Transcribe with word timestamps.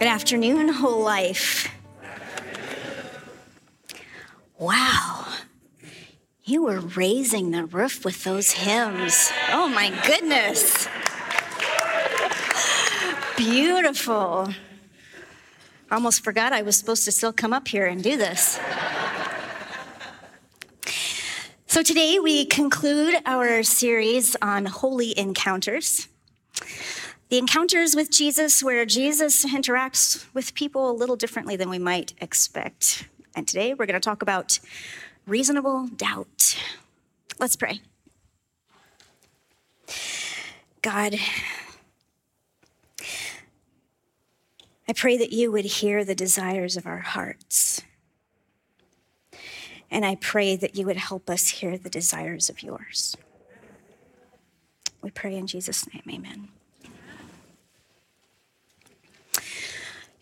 Good 0.00 0.08
afternoon, 0.08 0.70
whole 0.70 1.02
life. 1.02 1.70
Wow. 4.58 5.26
You 6.42 6.62
were 6.62 6.80
raising 6.80 7.50
the 7.50 7.66
roof 7.66 8.02
with 8.02 8.24
those 8.24 8.50
hymns. 8.50 9.30
Oh 9.52 9.68
my 9.68 9.90
goodness. 10.06 10.88
Beautiful. 13.36 14.48
Almost 15.90 16.24
forgot 16.24 16.54
I 16.54 16.62
was 16.62 16.78
supposed 16.78 17.04
to 17.04 17.12
still 17.12 17.34
come 17.34 17.52
up 17.52 17.68
here 17.68 17.84
and 17.84 18.02
do 18.02 18.16
this. 18.16 18.58
So 21.66 21.82
today 21.82 22.18
we 22.18 22.46
conclude 22.46 23.16
our 23.26 23.62
series 23.64 24.34
on 24.40 24.64
holy 24.64 25.18
encounters. 25.18 26.08
The 27.30 27.38
encounters 27.38 27.94
with 27.94 28.10
Jesus, 28.10 28.60
where 28.60 28.84
Jesus 28.84 29.44
interacts 29.44 30.26
with 30.34 30.52
people 30.54 30.90
a 30.90 30.92
little 30.92 31.14
differently 31.14 31.54
than 31.54 31.70
we 31.70 31.78
might 31.78 32.12
expect. 32.20 33.06
And 33.36 33.46
today 33.46 33.72
we're 33.72 33.86
going 33.86 33.94
to 33.94 34.00
talk 34.00 34.20
about 34.20 34.58
reasonable 35.28 35.86
doubt. 35.86 36.60
Let's 37.38 37.54
pray. 37.54 37.82
God, 40.82 41.14
I 44.88 44.92
pray 44.92 45.16
that 45.16 45.32
you 45.32 45.52
would 45.52 45.66
hear 45.66 46.04
the 46.04 46.16
desires 46.16 46.76
of 46.76 46.84
our 46.84 46.98
hearts. 46.98 47.80
And 49.88 50.04
I 50.04 50.16
pray 50.16 50.56
that 50.56 50.74
you 50.74 50.84
would 50.84 50.96
help 50.96 51.30
us 51.30 51.48
hear 51.48 51.78
the 51.78 51.90
desires 51.90 52.50
of 52.50 52.60
yours. 52.60 53.16
We 55.00 55.12
pray 55.12 55.36
in 55.36 55.46
Jesus' 55.46 55.86
name, 55.94 56.02
amen. 56.10 56.48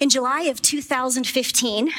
In 0.01 0.11
July 0.11 0.43
of 0.43 0.63
2015, 0.63 1.91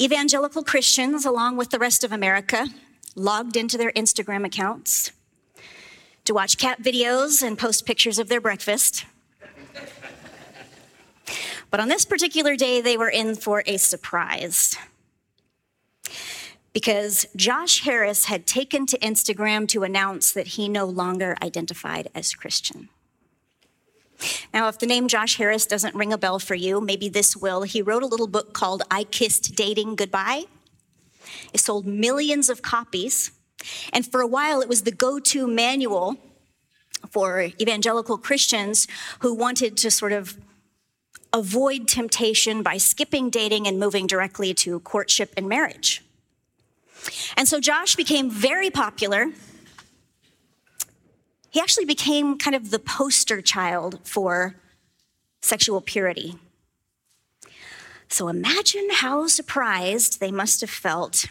evangelical 0.00 0.64
Christians, 0.64 1.24
along 1.24 1.56
with 1.56 1.70
the 1.70 1.78
rest 1.78 2.02
of 2.02 2.10
America, 2.10 2.66
logged 3.14 3.56
into 3.56 3.78
their 3.78 3.92
Instagram 3.92 4.44
accounts 4.44 5.12
to 6.24 6.34
watch 6.34 6.58
cat 6.58 6.82
videos 6.82 7.40
and 7.40 7.56
post 7.56 7.86
pictures 7.86 8.18
of 8.18 8.28
their 8.28 8.40
breakfast. 8.40 9.04
But 11.70 11.78
on 11.78 11.86
this 11.88 12.04
particular 12.04 12.56
day, 12.56 12.80
they 12.80 12.96
were 12.96 13.10
in 13.10 13.36
for 13.36 13.62
a 13.64 13.76
surprise. 13.76 14.76
Because 16.72 17.26
Josh 17.36 17.82
Harris 17.82 18.24
had 18.24 18.44
taken 18.44 18.86
to 18.86 18.98
Instagram 18.98 19.68
to 19.68 19.84
announce 19.84 20.32
that 20.32 20.48
he 20.48 20.68
no 20.68 20.84
longer 20.84 21.36
identified 21.40 22.08
as 22.12 22.34
Christian. 22.34 22.88
Now, 24.52 24.68
if 24.68 24.78
the 24.78 24.86
name 24.86 25.08
Josh 25.08 25.36
Harris 25.36 25.66
doesn't 25.66 25.94
ring 25.94 26.12
a 26.12 26.18
bell 26.18 26.38
for 26.38 26.54
you, 26.54 26.80
maybe 26.80 27.08
this 27.08 27.36
will. 27.36 27.62
He 27.62 27.82
wrote 27.82 28.02
a 28.02 28.06
little 28.06 28.26
book 28.26 28.52
called 28.52 28.82
I 28.90 29.04
Kissed 29.04 29.54
Dating 29.54 29.94
Goodbye. 29.94 30.44
It 31.52 31.60
sold 31.60 31.86
millions 31.86 32.48
of 32.48 32.62
copies. 32.62 33.30
And 33.92 34.06
for 34.06 34.20
a 34.20 34.26
while, 34.26 34.60
it 34.60 34.68
was 34.68 34.82
the 34.82 34.90
go 34.90 35.18
to 35.20 35.46
manual 35.46 36.16
for 37.10 37.48
evangelical 37.60 38.18
Christians 38.18 38.88
who 39.20 39.34
wanted 39.34 39.76
to 39.78 39.90
sort 39.90 40.12
of 40.12 40.36
avoid 41.32 41.86
temptation 41.86 42.62
by 42.62 42.78
skipping 42.78 43.30
dating 43.30 43.66
and 43.66 43.78
moving 43.78 44.06
directly 44.06 44.54
to 44.54 44.80
courtship 44.80 45.32
and 45.36 45.48
marriage. 45.48 46.02
And 47.36 47.46
so 47.46 47.60
Josh 47.60 47.96
became 47.96 48.30
very 48.30 48.70
popular 48.70 49.28
he 51.58 51.62
actually 51.62 51.86
became 51.86 52.38
kind 52.38 52.54
of 52.54 52.70
the 52.70 52.78
poster 52.78 53.42
child 53.42 53.98
for 54.04 54.54
sexual 55.42 55.80
purity. 55.80 56.36
So 58.08 58.28
imagine 58.28 58.86
how 58.92 59.26
surprised 59.26 60.20
they 60.20 60.30
must 60.30 60.60
have 60.60 60.70
felt 60.70 61.26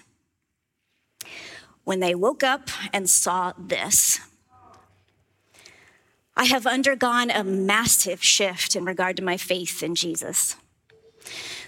when 1.86 2.02
they 2.02 2.14
woke 2.14 2.44
up 2.44 2.68
and 2.92 3.10
saw 3.10 3.54
this. 3.58 4.20
I 6.36 6.44
have 6.44 6.68
undergone 6.68 7.32
a 7.32 7.46
massive 7.46 8.22
shift 8.22 8.76
in 8.76 8.84
regard 8.84 9.16
to 9.16 9.24
my 9.24 9.38
faith 9.38 9.82
in 9.82 9.96
Jesus. 9.96 10.58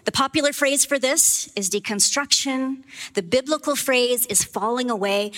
The 0.04 0.12
popular 0.12 0.52
phrase 0.52 0.84
for 0.84 1.00
this 1.00 1.50
is 1.56 1.70
deconstruction. 1.70 2.84
The 3.14 3.24
biblical 3.24 3.78
phrase 3.78 4.26
is 4.26 4.44
falling 4.44 4.90
away 4.90 5.32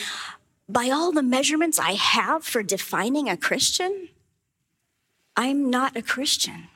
by 0.71 0.89
all 0.89 1.11
the 1.11 1.23
measurements 1.23 1.79
I 1.79 1.93
have 1.93 2.43
for 2.43 2.63
defining 2.63 3.27
a 3.27 3.37
Christian, 3.37 4.09
I'm 5.35 5.69
not 5.69 5.97
a 5.97 6.01
Christian. 6.01 6.67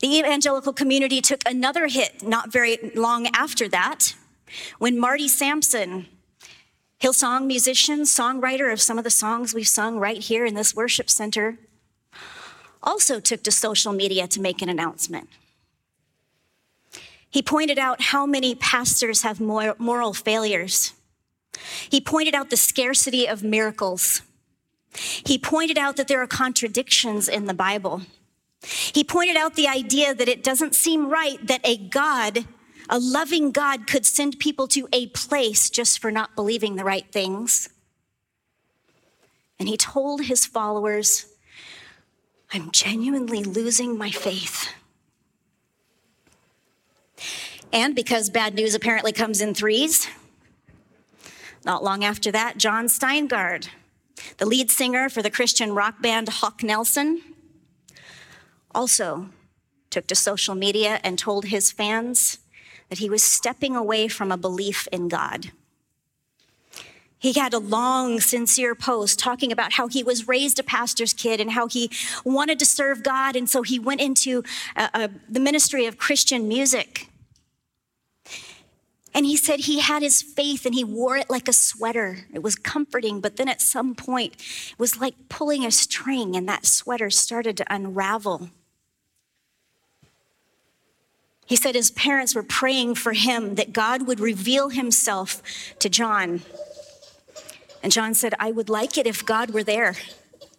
The 0.00 0.18
evangelical 0.18 0.72
community 0.72 1.20
took 1.20 1.42
another 1.46 1.88
hit 1.88 2.22
not 2.22 2.52
very 2.52 2.78
long 2.94 3.26
after 3.34 3.68
that 3.68 4.14
when 4.78 4.98
Marty 4.98 5.28
Sampson, 5.28 6.06
Hillsong 7.00 7.46
musician, 7.46 8.00
songwriter 8.00 8.72
of 8.72 8.80
some 8.80 8.98
of 8.98 9.04
the 9.04 9.10
songs 9.10 9.54
we've 9.54 9.68
sung 9.68 9.98
right 9.98 10.18
here 10.18 10.44
in 10.44 10.54
this 10.54 10.74
worship 10.74 11.10
center, 11.10 11.58
also 12.82 13.20
took 13.20 13.42
to 13.42 13.52
social 13.52 13.92
media 13.92 14.26
to 14.28 14.40
make 14.40 14.62
an 14.62 14.68
announcement. 14.68 15.28
He 17.30 17.42
pointed 17.42 17.78
out 17.78 18.00
how 18.00 18.24
many 18.24 18.54
pastors 18.54 19.22
have 19.22 19.40
moral 19.40 20.14
failures 20.14 20.94
he 21.88 22.00
pointed 22.00 22.34
out 22.34 22.50
the 22.50 22.56
scarcity 22.56 23.26
of 23.26 23.42
miracles. 23.42 24.22
He 24.92 25.38
pointed 25.38 25.78
out 25.78 25.96
that 25.96 26.08
there 26.08 26.22
are 26.22 26.26
contradictions 26.26 27.28
in 27.28 27.46
the 27.46 27.54
Bible. 27.54 28.02
He 28.62 29.04
pointed 29.04 29.36
out 29.36 29.54
the 29.54 29.68
idea 29.68 30.14
that 30.14 30.28
it 30.28 30.42
doesn't 30.42 30.74
seem 30.74 31.08
right 31.08 31.44
that 31.46 31.60
a 31.64 31.76
God, 31.76 32.46
a 32.88 32.98
loving 32.98 33.52
God, 33.52 33.86
could 33.86 34.04
send 34.04 34.38
people 34.38 34.66
to 34.68 34.88
a 34.92 35.06
place 35.08 35.70
just 35.70 36.00
for 36.00 36.10
not 36.10 36.34
believing 36.34 36.76
the 36.76 36.84
right 36.84 37.10
things. 37.12 37.68
And 39.58 39.68
he 39.68 39.76
told 39.76 40.22
his 40.22 40.46
followers, 40.46 41.26
I'm 42.52 42.70
genuinely 42.70 43.44
losing 43.44 43.98
my 43.98 44.10
faith. 44.10 44.68
And 47.72 47.94
because 47.94 48.30
bad 48.30 48.54
news 48.54 48.74
apparently 48.74 49.12
comes 49.12 49.40
in 49.40 49.52
threes, 49.54 50.08
not 51.68 51.84
long 51.84 52.02
after 52.02 52.32
that, 52.32 52.56
Jon 52.56 52.86
Steingard, 52.86 53.68
the 54.38 54.46
lead 54.46 54.70
singer 54.70 55.10
for 55.10 55.20
the 55.20 55.30
Christian 55.30 55.74
rock 55.74 56.00
band 56.00 56.30
Hawk 56.30 56.62
Nelson, 56.62 57.20
also 58.74 59.28
took 59.90 60.06
to 60.06 60.14
social 60.14 60.54
media 60.54 60.98
and 61.04 61.18
told 61.18 61.44
his 61.44 61.70
fans 61.70 62.38
that 62.88 63.00
he 63.00 63.10
was 63.10 63.22
stepping 63.22 63.76
away 63.76 64.08
from 64.08 64.32
a 64.32 64.38
belief 64.38 64.88
in 64.90 65.08
God. 65.08 65.50
He 67.18 67.34
had 67.34 67.52
a 67.52 67.58
long, 67.58 68.20
sincere 68.20 68.74
post 68.74 69.18
talking 69.18 69.52
about 69.52 69.72
how 69.72 69.88
he 69.88 70.02
was 70.02 70.26
raised 70.26 70.58
a 70.58 70.62
pastor's 70.62 71.12
kid 71.12 71.38
and 71.38 71.50
how 71.50 71.68
he 71.68 71.90
wanted 72.24 72.58
to 72.60 72.64
serve 72.64 73.02
God. 73.02 73.36
And 73.36 73.50
so 73.50 73.60
he 73.60 73.78
went 73.78 74.00
into 74.00 74.42
uh, 74.74 74.88
uh, 74.94 75.08
the 75.28 75.40
ministry 75.40 75.84
of 75.84 75.98
Christian 75.98 76.48
music. 76.48 77.07
And 79.18 79.26
he 79.26 79.36
said 79.36 79.58
he 79.58 79.80
had 79.80 80.02
his 80.02 80.22
faith 80.22 80.64
and 80.64 80.72
he 80.72 80.84
wore 80.84 81.16
it 81.16 81.28
like 81.28 81.48
a 81.48 81.52
sweater. 81.52 82.18
It 82.32 82.40
was 82.40 82.54
comforting, 82.54 83.20
but 83.20 83.34
then 83.34 83.48
at 83.48 83.60
some 83.60 83.96
point, 83.96 84.34
it 84.34 84.78
was 84.78 85.00
like 85.00 85.16
pulling 85.28 85.66
a 85.66 85.72
string 85.72 86.36
and 86.36 86.48
that 86.48 86.64
sweater 86.64 87.10
started 87.10 87.56
to 87.56 87.64
unravel. 87.68 88.50
He 91.46 91.56
said 91.56 91.74
his 91.74 91.90
parents 91.90 92.36
were 92.36 92.44
praying 92.44 92.94
for 92.94 93.12
him 93.12 93.56
that 93.56 93.72
God 93.72 94.06
would 94.06 94.20
reveal 94.20 94.68
himself 94.68 95.42
to 95.80 95.88
Jon. 95.88 96.42
And 97.82 97.90
Jon 97.90 98.14
said, 98.14 98.34
I 98.38 98.52
would 98.52 98.68
like 98.68 98.96
it 98.96 99.08
if 99.08 99.26
God 99.26 99.50
were 99.50 99.64
there. 99.64 99.96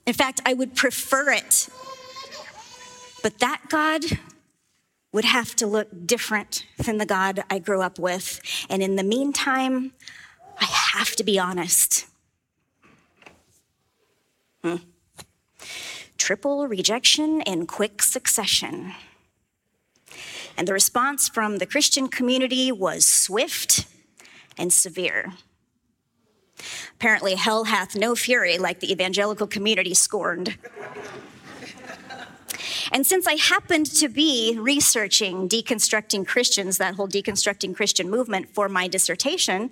In 0.06 0.14
fact, 0.14 0.42
I 0.46 0.54
would 0.54 0.76
prefer 0.76 1.32
it. 1.32 1.70
But 3.24 3.40
that 3.40 3.62
God 3.70 4.04
would 5.12 5.26
have 5.26 5.56
to 5.56 5.68
look 5.68 5.88
different 6.06 6.66
than 6.78 6.98
the 6.98 7.06
God 7.06 7.44
I 7.50 7.60
grew 7.60 7.82
up 7.82 7.98
with. 7.98 8.42
And 8.70 8.84
in 8.84 8.96
the 8.96 9.04
meantime, 9.04 9.94
I 10.60 10.66
have 10.66 11.16
to 11.16 11.24
be 11.24 11.40
honest. 11.40 12.06
Hmm. 14.64 14.76
triple 16.18 16.68
rejection 16.68 17.42
in 17.42 17.66
quick 17.66 18.04
succession. 18.04 18.94
And 20.58 20.68
the 20.68 20.74
response 20.74 21.30
from 21.30 21.58
the 21.58 21.66
Christian 21.66 22.10
community 22.10 22.70
was 22.70 23.06
swift 23.06 23.86
and 24.58 24.74
severe. 24.74 25.32
Apparently, 26.96 27.36
hell 27.36 27.64
hath 27.64 27.96
no 27.96 28.16
fury 28.16 28.58
like 28.58 28.82
the 28.82 28.92
evangelical 28.92 29.48
community 29.48 29.94
scorned. 29.94 30.58
And 32.92 33.06
since 33.06 33.28
I 33.28 33.34
happened 33.34 33.86
to 33.98 34.10
be 34.10 34.58
researching 34.60 35.48
deconstructing 35.48 36.26
Christians, 36.26 36.78
that 36.78 36.96
whole 36.96 37.08
deconstructing 37.08 37.76
Christian 37.76 38.10
movement 38.10 38.50
for 38.50 38.68
my 38.68 38.88
dissertation, 38.88 39.72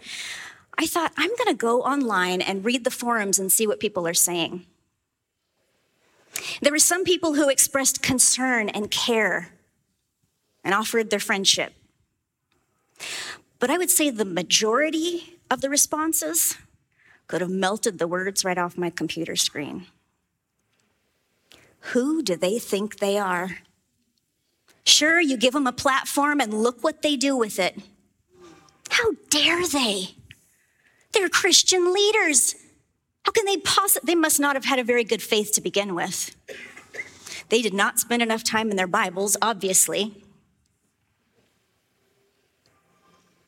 I 0.78 0.86
thought 0.86 1.14
I'm 1.18 1.36
going 1.36 1.48
to 1.48 1.56
go 1.56 1.82
online 1.82 2.42
and 2.42 2.64
read 2.64 2.84
the 2.84 2.92
forums 2.92 3.40
and 3.40 3.52
see 3.52 3.66
what 3.66 3.80
people 3.80 4.08
are 4.08 4.14
saying. 4.14 4.66
There 6.62 6.72
were 6.72 6.80
some 6.80 7.04
people 7.04 7.34
who 7.34 7.50
expressed 7.50 8.04
concern 8.04 8.70
and 8.70 8.92
care 8.92 9.50
and 10.64 10.76
offered 10.76 11.10
their 11.10 11.20
friendship. 11.20 11.74
But 13.60 13.72
I 13.72 13.78
would 13.78 13.90
say 13.90 14.10
the 14.10 14.26
majority 14.26 15.40
of 15.50 15.62
the 15.62 15.70
responses 15.70 16.58
could 17.28 17.42
have 17.42 17.50
melted 17.50 17.98
the 17.98 18.08
words 18.08 18.46
right 18.46 18.58
off 18.58 18.78
my 18.78 18.90
computer 18.90 19.36
screen. 19.36 19.88
Who 21.92 22.22
do 22.22 22.36
they 22.36 22.60
think 22.60 22.98
they 22.98 23.18
are? 23.18 23.60
Sure, 24.86 25.20
you 25.22 25.38
give 25.38 25.54
them 25.54 25.68
a 25.68 25.72
platform 25.72 26.42
and 26.42 26.54
look 26.54 26.84
what 26.84 27.02
they 27.02 27.16
do 27.16 27.36
with 27.36 27.60
it. 27.60 27.80
How 28.90 29.12
dare 29.30 29.66
they? 29.68 30.16
They're 31.14 31.30
Christian 31.30 31.94
leaders. 31.94 32.56
How 33.24 33.32
can 33.32 33.46
they 33.46 33.58
possibly? 33.58 34.06
They 34.08 34.16
must 34.16 34.40
not 34.40 34.56
have 34.56 34.66
had 34.66 34.80
a 34.80 34.84
very 34.84 35.04
good 35.04 35.22
faith 35.22 35.52
to 35.54 35.62
begin 35.62 35.96
with. 35.96 36.36
They 37.50 37.62
did 37.62 37.74
not 37.74 38.00
spend 38.00 38.22
enough 38.22 38.44
time 38.44 38.70
in 38.70 38.78
their 38.78 38.88
Bibles, 38.88 39.38
obviously. 39.42 40.24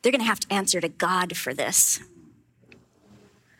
They're 0.01 0.11
going 0.11 0.21
to 0.21 0.27
have 0.27 0.39
to 0.41 0.53
answer 0.53 0.79
to 0.79 0.89
God 0.89 1.35
for 1.35 1.53
this. 1.53 1.99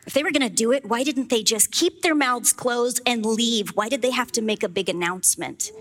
If 0.08 0.14
they 0.14 0.24
were 0.24 0.32
going 0.32 0.48
to 0.48 0.54
do 0.54 0.72
it, 0.72 0.86
why 0.86 1.04
didn't 1.04 1.30
they 1.30 1.44
just 1.44 1.72
keep 1.72 2.02
their 2.02 2.16
mouths 2.16 2.54
closed 2.54 3.02
and 3.06 3.26
leave? 3.26 3.70
Why 3.70 3.90
did 3.90 4.02
they 4.02 4.12
have 4.12 4.32
to 4.34 4.42
make 4.42 4.64
a 4.64 4.70
big 4.70 4.90
announcement? 4.90 5.72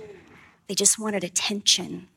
They 0.67 0.75
just 0.75 0.99
wanted 0.99 1.25
attention. 1.25 2.09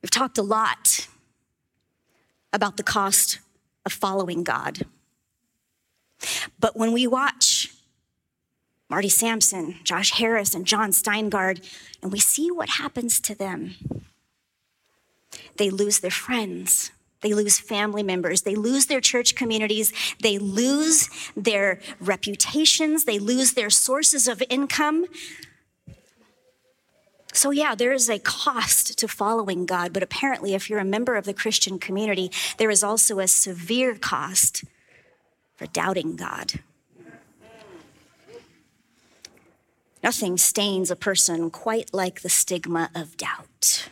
We've 0.00 0.10
talked 0.10 0.38
a 0.38 0.42
lot 0.42 1.08
about 2.52 2.76
the 2.76 2.82
cost 2.82 3.40
of 3.84 3.92
following 3.92 4.44
God. 4.44 4.86
But 6.58 6.76
when 6.76 6.92
we 6.92 7.06
watch 7.06 7.74
Marty 8.88 9.08
Sampson, 9.08 9.76
Josh 9.82 10.12
Harris, 10.12 10.54
and 10.54 10.64
Jon 10.64 10.90
Steingard, 10.90 11.68
and 12.02 12.12
we 12.12 12.20
see 12.20 12.50
what 12.50 12.68
happens 12.70 13.20
to 13.20 13.34
them, 13.34 13.74
they 15.58 15.70
lose 15.70 16.00
their 16.00 16.10
friends. 16.10 16.90
They 17.22 17.32
lose 17.32 17.58
family 17.58 18.02
members. 18.02 18.42
They 18.42 18.54
lose 18.54 18.86
their 18.86 19.00
church 19.00 19.34
communities. 19.34 19.92
They 20.22 20.38
lose 20.38 21.08
their 21.36 21.80
reputations. 21.98 23.04
They 23.04 23.18
lose 23.18 23.54
their 23.54 23.70
sources 23.70 24.28
of 24.28 24.42
income. 24.48 25.06
So, 27.32 27.50
yeah, 27.50 27.74
there 27.74 27.92
is 27.92 28.08
a 28.08 28.18
cost 28.18 28.98
to 28.98 29.08
following 29.08 29.66
God, 29.66 29.92
but 29.92 30.02
apparently, 30.02 30.54
if 30.54 30.70
you're 30.70 30.78
a 30.78 30.84
member 30.84 31.16
of 31.16 31.24
the 31.24 31.34
Christian 31.34 31.78
community, 31.78 32.30
there 32.56 32.70
is 32.70 32.82
also 32.82 33.18
a 33.18 33.28
severe 33.28 33.94
cost 33.94 34.64
for 35.54 35.66
doubting 35.66 36.16
God. 36.16 36.60
Nothing 40.02 40.36
stains 40.36 40.90
a 40.90 40.96
person 40.96 41.50
quite 41.50 41.92
like 41.92 42.20
the 42.20 42.28
stigma 42.28 42.90
of 42.94 43.16
doubt. 43.16 43.88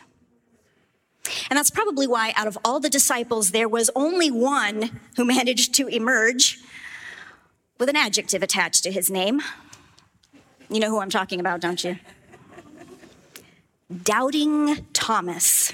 And 1.49 1.57
that's 1.57 1.71
probably 1.71 2.07
why, 2.07 2.33
out 2.35 2.47
of 2.47 2.57
all 2.63 2.79
the 2.79 2.89
disciples, 2.89 3.51
there 3.51 3.69
was 3.69 3.89
only 3.95 4.29
one 4.31 4.99
who 5.15 5.25
managed 5.25 5.73
to 5.75 5.87
emerge 5.87 6.59
with 7.79 7.89
an 7.89 7.95
adjective 7.95 8.43
attached 8.43 8.83
to 8.83 8.91
his 8.91 9.09
name. 9.09 9.41
You 10.69 10.79
know 10.79 10.89
who 10.89 10.99
I'm 10.99 11.09
talking 11.09 11.39
about, 11.39 11.61
don't 11.61 11.83
you? 11.83 11.97
Doubting 14.03 14.85
Thomas. 14.93 15.73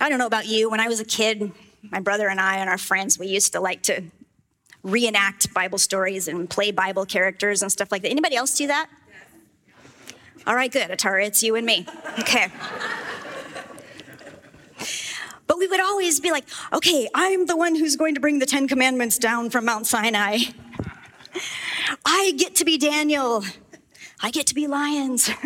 I 0.00 0.08
don't 0.08 0.18
know 0.18 0.26
about 0.26 0.46
you. 0.46 0.70
When 0.70 0.80
I 0.80 0.88
was 0.88 1.00
a 1.00 1.04
kid, 1.04 1.52
my 1.82 2.00
brother 2.00 2.28
and 2.28 2.40
I 2.40 2.56
and 2.56 2.68
our 2.68 2.78
friends, 2.78 3.18
we 3.18 3.26
used 3.26 3.52
to 3.52 3.60
like 3.60 3.82
to 3.82 4.02
reenact 4.82 5.52
Bible 5.52 5.78
stories 5.78 6.26
and 6.26 6.48
play 6.48 6.70
Bible 6.70 7.04
characters 7.04 7.62
and 7.62 7.70
stuff 7.70 7.92
like 7.92 8.02
that. 8.02 8.08
Anybody 8.10 8.36
else 8.36 8.56
do 8.56 8.66
that? 8.66 8.88
All 10.46 10.54
right, 10.54 10.72
good, 10.72 10.90
Atara, 10.90 11.26
it's 11.26 11.42
you 11.42 11.54
and 11.54 11.66
me. 11.66 11.86
Okay. 12.18 12.48
But 15.46 15.58
we 15.58 15.66
would 15.66 15.80
always 15.80 16.20
be 16.20 16.30
like, 16.30 16.44
okay, 16.72 17.08
I'm 17.14 17.46
the 17.46 17.56
one 17.56 17.74
who's 17.74 17.96
going 17.96 18.14
to 18.14 18.20
bring 18.20 18.38
the 18.38 18.46
Ten 18.46 18.68
Commandments 18.68 19.18
down 19.18 19.50
from 19.50 19.64
Mount 19.64 19.86
Sinai. 19.86 20.38
I 22.04 22.32
get 22.36 22.54
to 22.56 22.64
be 22.64 22.78
Daniel. 22.78 23.44
I 24.22 24.30
get 24.30 24.46
to 24.46 24.54
be 24.54 24.66
lions. 24.66 25.30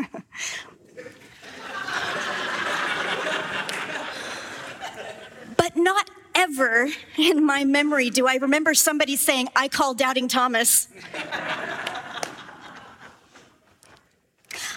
but 5.56 5.76
not 5.76 6.11
ever 6.35 6.88
in 7.17 7.44
my 7.44 7.64
memory 7.64 8.11
do 8.11 8.26
I 8.26 8.37
remember 8.37 8.75
somebody 8.75 9.17
saying, 9.17 9.49
I 9.56 9.69
call 9.69 9.94
doubting 9.94 10.29
Thomas. 10.29 10.88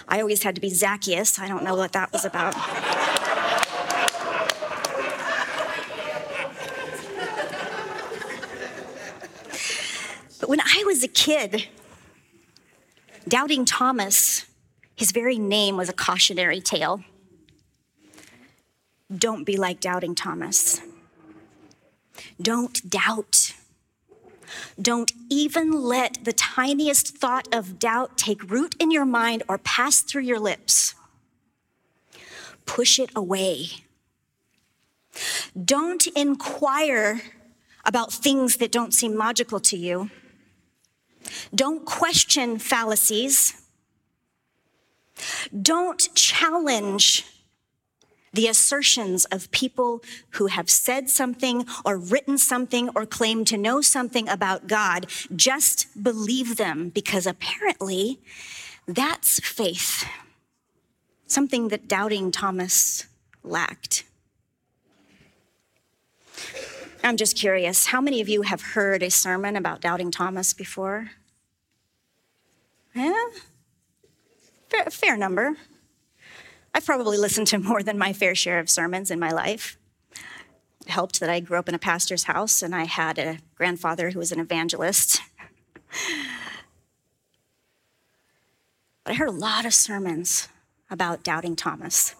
I 0.08 0.20
always 0.20 0.42
had 0.42 0.54
to 0.54 0.60
be 0.60 0.70
Zacchaeus. 0.70 1.38
I 1.38 1.46
don't 1.48 1.62
know 1.62 1.74
what 1.74 1.92
that 1.92 2.12
was 2.12 2.24
about. 2.24 2.54
But 10.40 10.48
when 10.48 10.60
I 10.60 10.82
was 10.86 11.02
a 11.02 11.08
kid, 11.08 11.68
doubting 13.28 13.66
Thomas, 13.66 14.46
his 14.96 15.12
very 15.12 15.36
name 15.38 15.76
was 15.76 15.88
a 15.90 15.92
cautionary 15.92 16.60
tale. 16.60 17.04
Don't 19.14 19.44
be 19.44 19.56
like 19.56 19.80
doubting 19.80 20.14
Thomas. 20.14 20.80
Don't 22.40 22.88
doubt. 22.88 23.47
Don't 24.80 25.12
even 25.28 25.72
let 25.72 26.24
the 26.24 26.32
tiniest 26.32 27.16
thought 27.18 27.48
of 27.52 27.78
doubt 27.78 28.16
take 28.16 28.50
root 28.50 28.76
in 28.78 28.90
your 28.90 29.04
mind 29.04 29.42
or 29.48 29.58
pass 29.58 30.00
through 30.00 30.22
your 30.22 30.38
lips. 30.38 30.94
Push 32.64 32.98
it 32.98 33.10
away. 33.16 33.68
Don't 35.64 36.06
inquire 36.08 37.20
about 37.84 38.12
things 38.12 38.56
that 38.58 38.70
don't 38.70 38.94
seem 38.94 39.16
logical 39.16 39.58
to 39.58 39.76
you. 39.76 40.10
Don't 41.54 41.84
question 41.84 42.58
fallacies. 42.58 43.54
Don't 45.60 46.14
challenge 46.14 47.24
the 48.32 48.46
assertions 48.46 49.24
of 49.26 49.50
people 49.50 50.02
who 50.30 50.46
have 50.46 50.70
said 50.70 51.08
something 51.08 51.66
or 51.84 51.96
written 51.96 52.38
something 52.38 52.90
or 52.94 53.06
claim 53.06 53.44
to 53.46 53.56
know 53.56 53.80
something 53.80 54.28
about 54.28 54.66
God. 54.66 55.06
Just 55.34 56.02
believe 56.02 56.56
them 56.56 56.90
because 56.90 57.26
apparently 57.26 58.20
that's 58.86 59.40
faith, 59.40 60.08
something 61.26 61.68
that 61.68 61.88
doubting 61.88 62.30
Thomas 62.30 63.06
lacked. 63.42 64.04
I'm 67.04 67.16
just 67.16 67.36
curious, 67.36 67.86
how 67.86 68.00
many 68.00 68.20
of 68.20 68.28
you 68.28 68.42
have 68.42 68.60
heard 68.60 69.02
a 69.02 69.10
sermon 69.10 69.56
about 69.56 69.80
doubting 69.80 70.10
Thomas 70.10 70.52
before? 70.52 71.10
Yeah? 72.94 73.26
Fair, 74.68 74.84
fair 74.86 75.16
number. 75.16 75.56
I've 76.78 76.86
probably 76.86 77.18
listened 77.18 77.48
to 77.48 77.58
more 77.58 77.82
than 77.82 77.98
my 77.98 78.12
fair 78.12 78.36
share 78.36 78.60
of 78.60 78.70
sermons 78.70 79.10
in 79.10 79.18
my 79.18 79.32
life. 79.32 79.76
It 80.82 80.90
helped 80.90 81.18
that 81.18 81.28
I 81.28 81.40
grew 81.40 81.58
up 81.58 81.68
in 81.68 81.74
a 81.74 81.78
pastor's 81.78 82.22
house 82.22 82.62
and 82.62 82.72
I 82.72 82.84
had 82.84 83.18
a 83.18 83.38
grandfather 83.56 84.10
who 84.10 84.20
was 84.20 84.30
an 84.30 84.38
evangelist. 84.38 85.20
But 89.02 89.10
I 89.10 89.14
heard 89.14 89.26
a 89.26 89.32
lot 89.32 89.64
of 89.64 89.74
sermons 89.74 90.48
about 90.88 91.24
doubting 91.24 91.56
Thomas. 91.56 92.14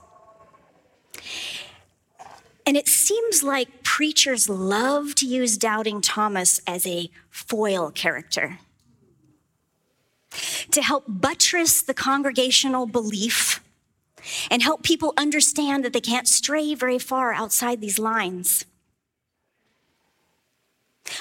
And 2.66 2.76
it 2.76 2.88
seems 2.88 3.44
like 3.44 3.84
preachers 3.84 4.48
love 4.48 5.14
to 5.16 5.26
use 5.26 5.56
doubting 5.56 6.00
Thomas 6.00 6.60
as 6.66 6.84
a 6.84 7.10
foil 7.30 7.92
character 7.92 8.58
to 10.72 10.82
help 10.82 11.04
buttress 11.06 11.80
the 11.80 11.94
congregational 11.94 12.86
belief 12.86 13.57
and 14.50 14.62
help 14.62 14.82
people 14.82 15.14
understand 15.16 15.84
that 15.84 15.92
they 15.92 16.00
can't 16.00 16.28
stray 16.28 16.74
very 16.74 16.98
far 16.98 17.32
outside 17.32 17.80
these 17.80 17.98
lines. 17.98 18.64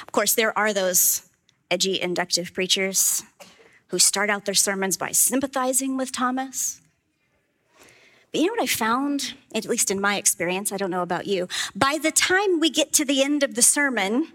Of 0.02 0.12
course, 0.12 0.34
there 0.34 0.58
are 0.58 0.74
those 0.74 1.30
edgy 1.72 2.00
inductive 2.02 2.54
preachers 2.54 3.24
who 3.88 4.00
start 4.00 4.30
out 4.30 4.46
their 4.46 4.54
sermons 4.54 4.98
by 4.98 5.12
sympathizing 5.12 5.98
with 5.98 6.12
Thomas. 6.12 6.82
But 8.32 8.42
you 8.42 8.48
know 8.48 8.54
what 8.54 8.64
I 8.64 8.68
found, 8.68 9.34
at 9.56 9.66
least 9.66 9.90
in 9.90 10.02
my 10.02 10.18
experience, 10.18 10.72
I 10.72 10.78
don't 10.78 10.92
know 10.92 11.02
about 11.02 11.28
you, 11.28 11.48
by 11.74 11.98
the 12.02 12.12
time 12.12 12.60
we 12.60 12.70
get 12.70 12.92
to 12.94 13.06
the 13.06 13.24
end 13.24 13.44
of 13.44 13.56
the 13.56 13.62
sermon, 13.62 14.28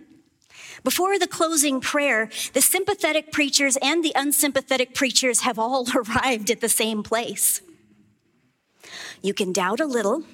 before 0.82 1.18
the 1.18 1.26
closing 1.26 1.80
prayer, 1.80 2.30
the 2.54 2.62
sympathetic 2.62 3.30
preachers 3.30 3.76
and 3.82 4.02
the 4.02 4.12
unsympathetic 4.16 4.94
preachers 4.94 5.40
have 5.40 5.58
all 5.58 5.86
arrived 5.94 6.50
at 6.50 6.60
the 6.60 6.68
same 6.68 7.02
place. 7.02 7.60
You 9.22 9.32
can 9.32 9.52
doubt 9.52 9.78
a 9.78 9.86
little 9.86 10.24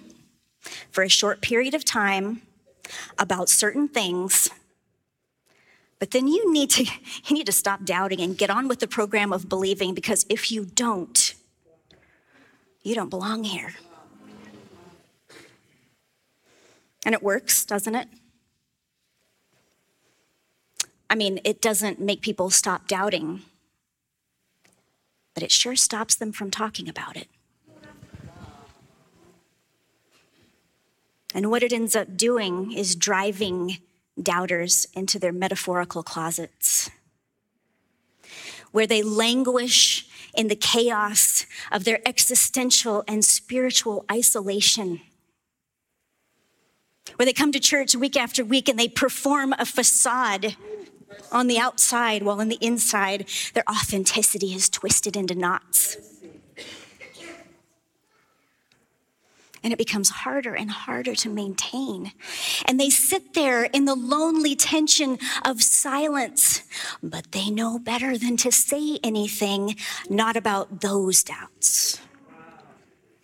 for 0.90 1.04
a 1.04 1.08
short 1.08 1.42
period 1.42 1.74
of 1.74 1.84
time 1.84 2.42
about 3.18 3.50
certain 3.50 3.86
things, 3.86 4.48
but 5.98 6.12
then 6.12 6.26
you 6.26 6.50
need 6.52 6.70
to 6.70 6.84
you 7.26 7.36
need 7.36 7.46
to 7.46 7.52
stop 7.52 7.84
doubting 7.84 8.20
and 8.20 8.36
get 8.36 8.50
on 8.50 8.66
with 8.66 8.80
the 8.80 8.88
program 8.88 9.32
of 9.32 9.48
believing 9.48 9.94
because 9.94 10.24
if 10.30 10.50
you 10.50 10.64
don't, 10.64 11.34
you 12.82 12.94
don't 12.94 13.10
belong 13.10 13.44
here. 13.44 13.74
And 17.04 17.14
it 17.14 17.22
works, 17.22 17.64
doesn't 17.64 17.94
it? 17.94 18.08
I 21.10 21.14
mean, 21.14 21.40
it 21.44 21.60
doesn't 21.60 22.00
make 22.00 22.20
people 22.20 22.50
stop 22.50 22.86
doubting, 22.86 23.42
but 25.34 25.42
it 25.42 25.50
sure 25.50 25.76
stops 25.76 26.14
them 26.14 26.32
from 26.32 26.50
talking 26.50 26.88
about 26.88 27.16
it. 27.16 27.28
And 31.34 31.50
what 31.50 31.62
it 31.62 31.72
ends 31.72 31.94
up 31.94 32.16
doing 32.16 32.72
is 32.72 32.96
driving 32.96 33.78
doubters 34.20 34.86
into 34.94 35.18
their 35.18 35.32
metaphorical 35.32 36.02
closets, 36.02 36.90
where 38.72 38.86
they 38.86 39.02
languish 39.02 40.08
in 40.34 40.48
the 40.48 40.56
chaos 40.56 41.46
of 41.70 41.84
their 41.84 42.00
existential 42.06 43.04
and 43.06 43.24
spiritual 43.24 44.04
isolation. 44.10 45.00
Where 47.16 47.26
they 47.26 47.32
come 47.32 47.52
to 47.52 47.60
church 47.60 47.94
week 47.94 48.16
after 48.16 48.44
week 48.44 48.68
and 48.68 48.78
they 48.78 48.88
perform 48.88 49.54
a 49.58 49.64
facade 49.64 50.56
on 51.32 51.46
the 51.46 51.58
outside, 51.58 52.22
while 52.22 52.40
on 52.40 52.48
the 52.48 52.58
inside, 52.60 53.26
their 53.54 53.64
authenticity 53.68 54.54
is 54.54 54.68
twisted 54.68 55.16
into 55.16 55.34
knots. 55.34 55.96
And 59.62 59.72
it 59.72 59.78
becomes 59.78 60.10
harder 60.10 60.54
and 60.54 60.70
harder 60.70 61.14
to 61.16 61.28
maintain. 61.28 62.12
And 62.66 62.78
they 62.78 62.90
sit 62.90 63.34
there 63.34 63.64
in 63.64 63.84
the 63.86 63.94
lonely 63.94 64.54
tension 64.54 65.18
of 65.44 65.62
silence, 65.62 66.62
but 67.02 67.32
they 67.32 67.50
know 67.50 67.78
better 67.78 68.16
than 68.16 68.36
to 68.38 68.52
say 68.52 68.98
anything, 69.02 69.76
not 70.08 70.36
about 70.36 70.80
those 70.80 71.24
doubts, 71.24 72.00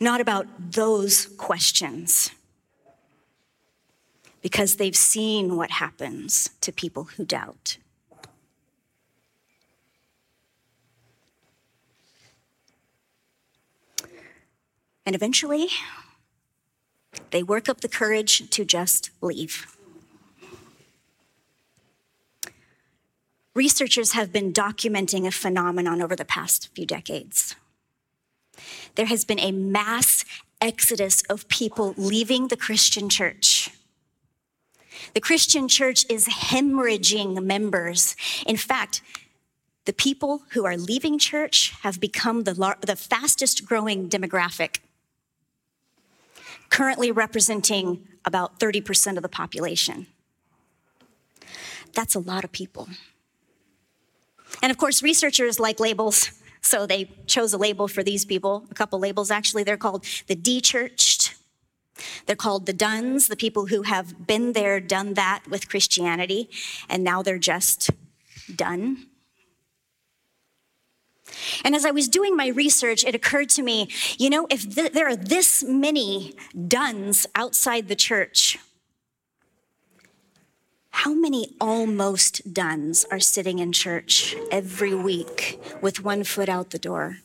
not 0.01 0.21
about 0.21 0.47
those 0.73 1.27
questions, 1.37 2.31
because 4.43 4.77
they've 4.77 4.97
seen 4.97 5.57
what 5.57 5.71
happens 5.71 6.51
to 6.61 6.73
people 6.73 7.05
who 7.05 7.25
doubt. 7.25 7.79
And 15.07 15.15
eventually, 15.15 15.69
they 17.35 17.43
work 17.43 17.69
up 17.69 17.81
the 17.81 17.89
courage 17.89 18.49
to 18.49 18.65
just 18.65 19.11
leave. 19.21 19.77
Researchers 23.57 24.13
have 24.13 24.33
been 24.33 24.53
documenting 24.53 25.27
a 25.27 25.33
phenomenon 25.33 26.01
over 26.01 26.15
the 26.15 26.25
past 26.25 26.69
few 26.77 26.87
decades. 26.87 27.57
There 28.95 29.07
has 29.07 29.25
been 29.25 29.41
a 29.41 29.51
mass 29.51 30.25
exodus 30.61 31.23
of 31.23 31.49
people 31.49 31.93
leaving 31.97 32.47
the 32.49 32.57
Christian 32.57 33.09
church. 33.09 33.69
The 35.15 35.21
Christian 35.21 35.67
church 35.67 36.07
is 36.09 36.29
hemorrhaging 36.29 37.43
members. 37.43 38.15
In 38.47 38.57
fact, 38.57 39.03
the 39.87 39.93
people 39.93 40.43
who 40.51 40.65
are 40.65 40.77
leaving 40.77 41.19
church 41.19 41.75
have 41.83 41.99
become 41.99 42.45
the, 42.45 42.55
lar- 42.55 42.79
the 42.81 42.95
fastest 42.95 43.67
growing 43.67 44.09
demographic 44.09 44.79
currently 46.75 47.13
representing 47.13 48.05
about 48.25 48.59
30% 48.59 49.17
of 49.17 49.23
the 49.23 49.29
population. 49.29 50.09
That's 51.93 52.17
a 52.17 52.19
lot 52.19 52.43
of 52.43 52.51
people. 52.51 52.89
And 54.61 54.73
of 54.73 54.77
course, 54.77 55.01
researchers 55.01 55.61
like 55.61 55.79
labels, 55.79 56.33
so 56.63 56.85
they 56.85 57.13
chose 57.27 57.53
a 57.53 57.59
label 57.59 57.87
for 57.87 58.03
these 58.03 58.25
people, 58.25 58.67
a 58.73 58.75
couple 58.75 58.99
labels 58.99 59.31
actually. 59.31 59.63
They're 59.63 59.77
called 59.77 60.05
the 60.27 60.35
de-churched. 60.35 61.37
They're 62.27 62.35
called 62.35 62.67
the 62.67 62.73
duns, 62.73 63.29
the 63.29 63.37
people 63.37 63.67
who 63.67 63.83
have 63.83 64.27
been 64.27 64.53
there, 64.53 64.81
done 64.81 65.15
that 65.15 65.45
with 65.49 65.69
Christianity, 65.69 66.51
and 66.89 67.05
now 67.05 67.23
they're 67.23 67.39
just 67.39 67.89
done. 68.53 69.07
And 71.65 71.75
as 71.75 71.85
I 71.85 71.91
was 71.91 72.09
doing 72.09 72.37
my 72.37 72.49
research, 72.49 73.05
it 73.05 73.15
occurred 73.15 73.51
to 73.51 73.63
me 73.63 73.89
you 74.19 74.31
know, 74.31 74.47
if 74.51 74.75
th- 74.75 74.93
there 74.93 75.09
are 75.09 75.17
this 75.17 75.63
many 75.63 76.35
duns 76.69 77.27
outside 77.35 77.89
the 77.89 77.97
church, 77.97 78.59
how 80.91 81.13
many 81.13 81.55
almost 81.61 82.55
duns 82.55 83.05
are 83.11 83.21
sitting 83.21 83.59
in 83.59 83.73
church 83.73 84.37
every 84.51 84.95
week 84.95 85.61
with 85.81 86.05
one 86.05 86.23
foot 86.25 86.49
out 86.49 86.71
the 86.71 86.79
door? 86.79 87.19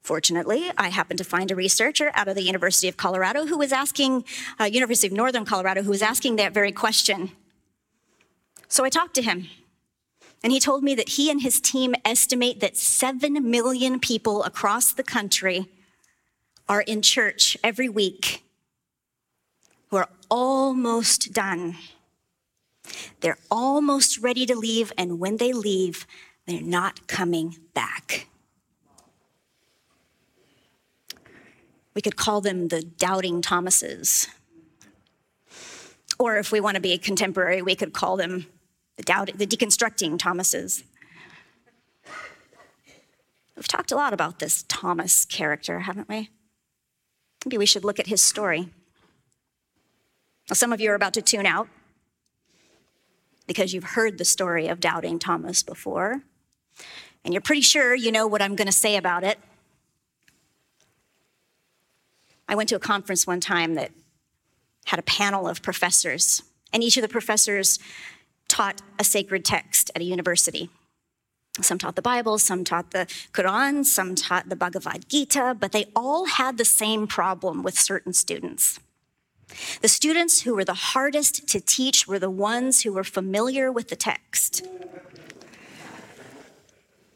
Fortunately, 0.00 0.70
I 0.78 0.88
happened 0.88 1.18
to 1.18 1.24
find 1.24 1.50
a 1.50 1.54
researcher 1.54 2.10
out 2.14 2.28
of 2.28 2.34
the 2.34 2.42
University 2.42 2.88
of 2.88 2.96
Colorado 2.96 3.44
who 3.46 3.58
was 3.58 3.72
asking, 3.72 4.24
uh, 4.58 4.64
University 4.64 5.06
of 5.06 5.12
Northern 5.12 5.44
Colorado, 5.44 5.82
who 5.82 5.90
was 5.90 6.00
asking 6.00 6.36
that 6.36 6.54
very 6.54 6.72
question. 6.72 7.32
So 8.68 8.84
I 8.84 8.88
talked 8.88 9.14
to 9.16 9.22
him. 9.22 9.48
And 10.42 10.52
he 10.52 10.60
told 10.60 10.84
me 10.84 10.94
that 10.94 11.10
he 11.10 11.30
and 11.30 11.42
his 11.42 11.60
team 11.60 11.94
estimate 12.04 12.60
that 12.60 12.76
7 12.76 13.50
million 13.50 13.98
people 13.98 14.44
across 14.44 14.92
the 14.92 15.02
country 15.02 15.68
are 16.68 16.82
in 16.82 17.02
church 17.02 17.56
every 17.64 17.88
week 17.88 18.44
who 19.90 19.96
are 19.96 20.08
almost 20.30 21.32
done. 21.32 21.76
They're 23.20 23.38
almost 23.50 24.18
ready 24.18 24.46
to 24.46 24.54
leave, 24.54 24.92
and 24.96 25.18
when 25.18 25.38
they 25.38 25.52
leave, 25.52 26.06
they're 26.46 26.60
not 26.62 27.06
coming 27.06 27.56
back. 27.74 28.28
We 31.94 32.00
could 32.00 32.16
call 32.16 32.40
them 32.40 32.68
the 32.68 32.82
doubting 32.82 33.42
Thomases. 33.42 34.28
Or 36.18 36.36
if 36.36 36.52
we 36.52 36.60
want 36.60 36.76
to 36.76 36.80
be 36.80 36.96
contemporary, 36.98 37.60
we 37.60 37.74
could 37.74 37.92
call 37.92 38.16
them 38.16 38.46
the, 38.98 39.04
doubt, 39.04 39.30
the 39.34 39.46
deconstructing 39.46 40.18
Thomases. 40.18 40.84
We've 43.56 43.68
talked 43.68 43.92
a 43.92 43.96
lot 43.96 44.12
about 44.12 44.40
this 44.40 44.64
Thomas 44.68 45.24
character, 45.24 45.80
haven't 45.80 46.08
we? 46.08 46.30
Maybe 47.46 47.56
we 47.56 47.66
should 47.66 47.84
look 47.84 47.98
at 47.98 48.08
his 48.08 48.20
story. 48.20 48.68
Now, 50.50 50.54
some 50.54 50.72
of 50.72 50.80
you 50.80 50.90
are 50.90 50.94
about 50.94 51.14
to 51.14 51.22
tune 51.22 51.46
out 51.46 51.68
because 53.46 53.72
you've 53.72 53.84
heard 53.84 54.18
the 54.18 54.24
story 54.24 54.66
of 54.66 54.80
doubting 54.80 55.18
Thomas 55.18 55.62
before, 55.62 56.22
and 57.24 57.32
you're 57.32 57.40
pretty 57.40 57.62
sure 57.62 57.94
you 57.94 58.10
know 58.10 58.26
what 58.26 58.42
I'm 58.42 58.56
going 58.56 58.66
to 58.66 58.72
say 58.72 58.96
about 58.96 59.22
it. 59.22 59.38
I 62.48 62.56
went 62.56 62.68
to 62.70 62.76
a 62.76 62.80
conference 62.80 63.26
one 63.26 63.40
time 63.40 63.74
that 63.74 63.92
had 64.86 64.98
a 64.98 65.02
panel 65.02 65.46
of 65.46 65.62
professors, 65.62 66.42
and 66.72 66.82
each 66.82 66.96
of 66.96 67.02
the 67.02 67.08
professors 67.08 67.78
taught 68.58 68.82
a 68.98 69.04
sacred 69.04 69.44
text 69.44 69.88
at 69.94 70.02
a 70.02 70.04
university. 70.04 70.68
Some 71.60 71.78
taught 71.78 71.94
the 71.94 72.02
Bible, 72.02 72.38
some 72.38 72.64
taught 72.64 72.90
the 72.90 73.06
Quran, 73.32 73.84
some 73.84 74.16
taught 74.16 74.48
the 74.48 74.56
Bhagavad 74.56 75.08
Gita, 75.08 75.56
but 75.58 75.70
they 75.70 75.86
all 75.94 76.24
had 76.24 76.58
the 76.58 76.64
same 76.64 77.06
problem 77.06 77.62
with 77.62 77.78
certain 77.78 78.12
students. 78.12 78.80
The 79.80 79.86
students 79.86 80.42
who 80.42 80.56
were 80.56 80.64
the 80.64 80.74
hardest 80.74 81.46
to 81.48 81.60
teach 81.60 82.08
were 82.08 82.18
the 82.18 82.30
ones 82.30 82.82
who 82.82 82.92
were 82.92 83.04
familiar 83.04 83.70
with 83.70 83.90
the 83.90 83.96
text. 83.96 84.66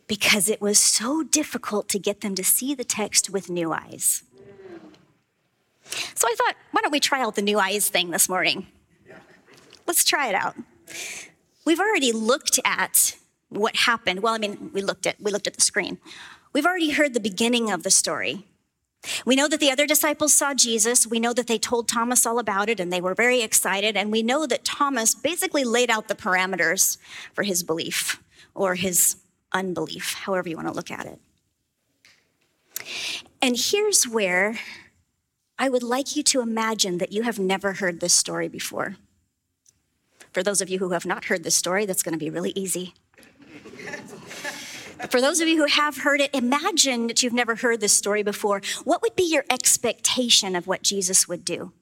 Because 0.07 0.49
it 0.49 0.61
was 0.61 0.79
so 0.79 1.25
difficult 1.25 1.89
to 1.89 1.99
get 1.99 2.21
them 2.21 2.37
to 2.37 2.45
see 2.45 2.73
the 2.73 2.85
text 2.85 3.31
with 3.31 3.51
new 3.51 3.73
eyes. 3.73 4.23
So 6.15 6.29
I 6.29 6.35
thought, 6.39 6.55
why 6.71 6.83
don't 6.83 6.93
we 6.93 7.01
try 7.01 7.21
out 7.21 7.35
the 7.35 7.43
new 7.43 7.59
eyes 7.59 7.89
thing 7.89 8.11
this 8.11 8.29
morning? 8.29 8.69
Let's 9.89 10.05
try 10.05 10.29
it 10.29 10.37
out. 10.37 10.55
We've 11.64 11.81
already 11.81 12.12
looked 12.12 12.59
at 12.64 13.16
what 13.49 13.76
happened. 13.76 14.23
Well, 14.23 14.35
I 14.35 14.38
mean, 14.38 14.71
we 14.73 14.83
looked 14.83 15.07
at 15.07 15.21
we 15.21 15.31
looked 15.31 15.47
at 15.47 15.54
the 15.54 15.61
screen. 15.61 15.99
We've 16.52 16.66
already 16.66 16.90
heard 16.90 17.14
the 17.14 17.21
beginning 17.21 17.71
of 17.71 17.83
the 17.83 17.90
story. 17.90 18.47
We 19.26 19.35
know 19.35 19.49
that 19.49 19.59
the 19.59 19.71
other 19.71 19.87
disciples 19.87 20.33
saw 20.33 20.54
Jesus. 20.54 21.07
We 21.07 21.19
know 21.19 21.33
that 21.33 21.49
they 21.49 21.59
told 21.59 21.88
Thomas 21.88 22.25
all 22.25 22.38
about 22.38 22.69
it 22.69 22.78
and 22.78 22.92
they 22.92 23.00
were 23.00 23.14
very 23.14 23.42
excited. 23.42 23.97
And 23.97 24.12
we 24.12 24.23
know 24.23 24.47
that 24.47 24.64
Thomas 24.64 25.14
basically 25.14 25.64
laid 25.64 25.90
out 25.90 26.09
the 26.09 26.14
parameters 26.14 26.99
for 27.35 27.42
his 27.42 27.62
belief 27.64 28.23
or 28.54 28.76
his 28.76 29.16
unbelief, 29.52 30.14
however 30.14 30.49
you 30.49 30.57
want 30.57 30.69
to 30.69 30.75
look 30.75 30.90
at 30.90 31.07
it. 31.07 31.19
And 33.40 33.57
here's 33.59 34.04
where 34.07 34.59
I 35.59 35.69
would 35.69 35.83
like 35.83 36.14
you 36.16 36.23
to 36.25 36.40
imagine 36.40 36.99
that 36.99 37.12
you 37.12 37.23
have 37.23 37.38
never 37.38 37.75
heard 37.75 38.00
this 38.00 38.14
story 38.14 38.49
before. 38.49 38.97
For 40.33 40.43
those 40.43 40.61
of 40.61 40.71
you 40.71 40.79
who 40.79 40.91
have 40.91 41.07
not 41.07 41.27
heard 41.27 41.45
this 41.45 41.55
story, 41.55 41.87
that's 41.87 42.03
going 42.03 42.15
to 42.15 42.19
be 42.19 42.31
really 42.31 42.53
easy. 42.55 42.95
For 45.11 45.21
those 45.21 45.41
of 45.41 45.49
you 45.49 45.57
who 45.57 45.67
have 45.67 45.99
heard 45.99 46.21
it, 46.21 46.31
imagine 46.33 47.09
that 47.09 47.23
you've 47.23 47.33
never 47.33 47.57
heard 47.57 47.81
this 47.81 47.93
story 47.93 48.23
before. 48.23 48.62
What 48.85 49.03
would 49.03 49.17
be 49.17 49.25
your 49.25 49.45
expectation 49.51 50.55
of 50.55 50.67
what 50.67 50.83
Jesus 50.83 51.27
would 51.27 51.45
do? 51.45 51.73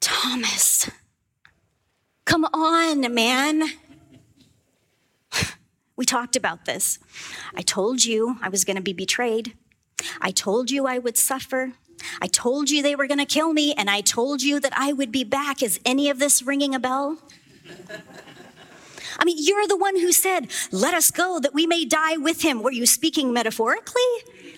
Thomas, 0.00 0.90
come 2.24 2.44
on, 2.46 3.12
man. 3.14 3.64
We 5.94 6.06
talked 6.06 6.36
about 6.36 6.64
this. 6.64 6.98
I 7.54 7.62
told 7.62 8.04
you 8.04 8.36
I 8.42 8.48
was 8.48 8.64
going 8.64 8.76
to 8.76 8.82
be 8.82 8.94
betrayed. 8.94 9.54
I 10.20 10.30
told 10.30 10.70
you 10.70 10.86
I 10.86 10.98
would 10.98 11.16
suffer. 11.16 11.72
I 12.20 12.26
told 12.26 12.70
you 12.70 12.82
they 12.82 12.96
were 12.96 13.06
going 13.06 13.18
to 13.18 13.26
kill 13.26 13.52
me, 13.52 13.74
and 13.74 13.88
I 13.90 14.00
told 14.00 14.42
you 14.42 14.60
that 14.60 14.72
I 14.76 14.92
would 14.92 15.12
be 15.12 15.24
back. 15.24 15.62
Is 15.62 15.80
any 15.84 16.10
of 16.10 16.18
this 16.18 16.42
ringing 16.42 16.74
a 16.74 16.78
bell? 16.78 17.18
I 19.18 19.24
mean, 19.24 19.36
you're 19.38 19.66
the 19.66 19.76
one 19.76 19.98
who 19.98 20.12
said, 20.12 20.50
Let 20.70 20.94
us 20.94 21.10
go 21.10 21.38
that 21.40 21.54
we 21.54 21.66
may 21.66 21.84
die 21.84 22.16
with 22.16 22.42
him. 22.42 22.62
Were 22.62 22.72
you 22.72 22.86
speaking 22.86 23.32
metaphorically? 23.32 24.02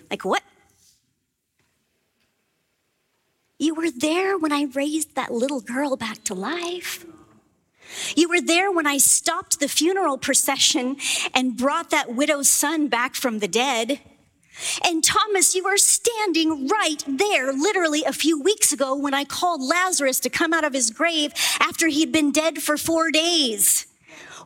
Like, 0.09 0.25
what? 0.25 0.43
You 3.57 3.73
were 3.73 3.89
there 3.89 4.37
when 4.37 4.51
I 4.51 4.63
raised 4.73 5.15
that 5.15 5.31
little 5.31 5.61
girl 5.61 5.95
back 5.95 6.23
to 6.25 6.33
life. 6.33 7.05
You 8.15 8.29
were 8.29 8.41
there 8.41 8.71
when 8.71 8.87
I 8.87 8.97
stopped 8.97 9.59
the 9.59 9.67
funeral 9.67 10.17
procession 10.17 10.97
and 11.33 11.57
brought 11.57 11.91
that 11.91 12.15
widow's 12.15 12.49
son 12.49 12.87
back 12.87 13.15
from 13.15 13.39
the 13.39 13.47
dead. 13.47 14.01
And 14.83 15.03
Thomas, 15.03 15.55
you 15.55 15.63
were 15.63 15.77
standing 15.77 16.67
right 16.67 17.03
there 17.07 17.51
literally 17.51 18.03
a 18.03 18.13
few 18.13 18.41
weeks 18.41 18.71
ago 18.71 18.95
when 18.95 19.13
I 19.13 19.23
called 19.23 19.61
Lazarus 19.61 20.19
to 20.21 20.29
come 20.29 20.53
out 20.53 20.63
of 20.63 20.73
his 20.73 20.91
grave 20.91 21.33
after 21.59 21.87
he'd 21.87 22.11
been 22.11 22.31
dead 22.31 22.59
for 22.59 22.77
four 22.77 23.11
days. 23.11 23.87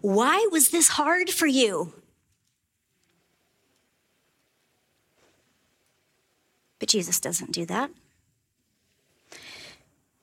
Why 0.01 0.47
was 0.51 0.69
this 0.69 0.89
hard 0.89 1.29
for 1.29 1.47
you? 1.47 1.93
But 6.79 6.89
Jesus 6.89 7.19
doesn't 7.19 7.51
do 7.51 7.65
that. 7.65 7.91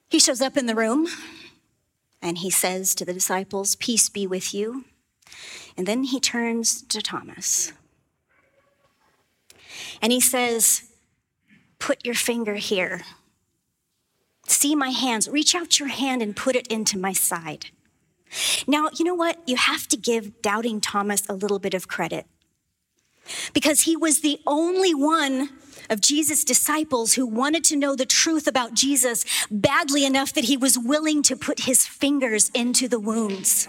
He 0.09 0.19
shows 0.19 0.41
up 0.41 0.57
in 0.57 0.67
the 0.67 0.75
room 0.75 1.09
and 2.23 2.39
he 2.39 2.51
says 2.51 2.95
to 2.95 3.05
the 3.05 3.13
disciples, 3.13 3.77
Peace 3.77 4.09
be 4.09 4.27
with 4.27 4.55
you. 4.55 4.85
And 5.77 5.87
then 5.87 6.05
he 6.05 6.21
turns 6.21 6.83
to 6.83 7.03
Thomas 7.03 7.73
and 10.01 10.13
he 10.13 10.21
says, 10.21 10.83
Put 11.79 12.05
your 12.05 12.15
finger 12.15 12.55
here. 12.55 13.03
See 14.47 14.75
my 14.75 14.91
hands. 14.91 15.29
Reach 15.29 15.55
out 15.55 15.79
your 15.79 15.89
hand 15.89 16.23
and 16.23 16.35
put 16.35 16.57
it 16.57 16.67
into 16.69 16.99
my 16.99 17.13
side. 17.13 17.67
Now, 18.67 18.89
you 18.95 19.05
know 19.05 19.15
what? 19.15 19.39
You 19.47 19.57
have 19.57 19.87
to 19.89 19.97
give 19.97 20.41
doubting 20.43 20.81
Thomas 20.81 21.29
a 21.29 21.35
little 21.35 21.59
bit 21.59 21.75
of 21.75 21.89
credit 21.89 22.27
because 23.53 23.83
he 23.83 23.97
was 23.97 24.21
the 24.21 24.41
only 24.47 24.95
one 24.95 25.51
of 25.91 26.01
Jesus' 26.01 26.45
disciples 26.45 27.15
who 27.15 27.27
wanted 27.27 27.65
to 27.65 27.77
know 27.77 27.95
the 27.95 28.07
truth 28.07 28.47
about 28.47 28.75
Jesus 28.75 29.25
badly 29.51 30.05
enough 30.05 30.33
that 30.33 30.45
he 30.45 30.57
was 30.57 30.79
willing 30.79 31.23
to 31.25 31.37
put 31.37 31.61
his 31.61 31.87
fingers 31.87 32.51
into 32.55 32.89
the 32.89 33.01
wounds. 33.01 33.69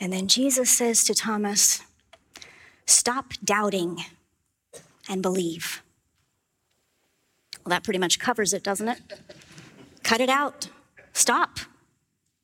And 0.00 0.12
then 0.12 0.28
Jesus 0.28 0.70
says 0.70 1.04
to 1.04 1.14
Thomas, 1.14 1.82
Stop 2.86 3.34
doubting 3.44 4.04
and 5.08 5.22
believe. 5.22 5.82
Well, 7.64 7.70
that 7.70 7.84
pretty 7.84 7.98
much 7.98 8.18
covers 8.18 8.54
it, 8.54 8.62
doesn't 8.62 8.88
it? 8.88 9.00
Cut 10.02 10.20
it 10.20 10.30
out. 10.30 10.70
Stop. 11.12 11.58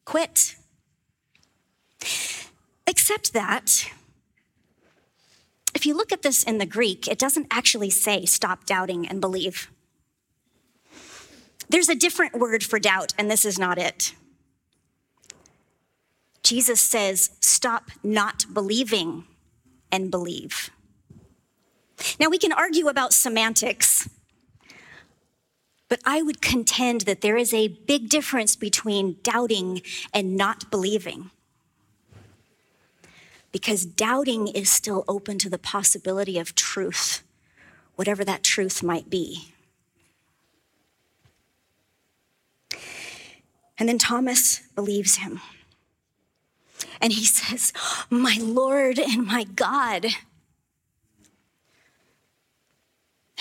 Quit. 0.04 0.56
Except 2.86 3.32
that, 3.32 3.90
if 5.74 5.86
you 5.86 5.96
look 5.96 6.12
at 6.12 6.22
this 6.22 6.42
in 6.42 6.58
the 6.58 6.66
Greek, 6.66 7.08
it 7.08 7.18
doesn't 7.18 7.46
actually 7.50 7.90
say 7.90 8.26
stop 8.26 8.66
doubting 8.66 9.08
and 9.08 9.20
believe. 9.20 9.70
There's 11.68 11.88
a 11.88 11.94
different 11.94 12.38
word 12.38 12.62
for 12.62 12.78
doubt, 12.78 13.14
and 13.16 13.30
this 13.30 13.44
is 13.44 13.58
not 13.58 13.78
it. 13.78 14.14
Jesus 16.44 16.80
says, 16.80 17.30
stop 17.40 17.90
not 18.02 18.44
believing 18.52 19.24
and 19.90 20.11
believe. 20.11 20.70
Now, 22.20 22.28
we 22.28 22.38
can 22.38 22.52
argue 22.52 22.88
about 22.88 23.14
semantics, 23.14 24.09
but 25.88 26.00
I 26.04 26.20
would 26.20 26.42
contend 26.42 27.02
that 27.02 27.22
there 27.22 27.37
is 27.37 27.54
a 27.54 27.68
big 27.68 28.09
difference 28.11 28.57
between 28.57 29.16
doubting 29.22 29.80
and 30.12 30.37
not 30.37 30.70
believing. 30.70 31.30
Because 33.50 33.87
doubting 33.87 34.48
is 34.48 34.68
still 34.68 35.04
open 35.09 35.38
to 35.38 35.48
the 35.48 35.59
possibility 35.59 36.38
of 36.38 36.54
truth, 36.54 37.22
whatever 37.94 38.24
that 38.24 38.42
truth 38.42 38.83
might 38.83 39.09
be. 39.09 39.54
And 43.78 43.88
then 43.88 43.98
Thomas 43.98 44.61
believes 44.74 45.16
him. 45.16 45.40
And 47.01 47.12
he 47.12 47.25
says, 47.25 47.73
My 48.11 48.37
Lord 48.40 48.99
and 48.99 49.27
my 49.27 49.44
God. 49.44 50.07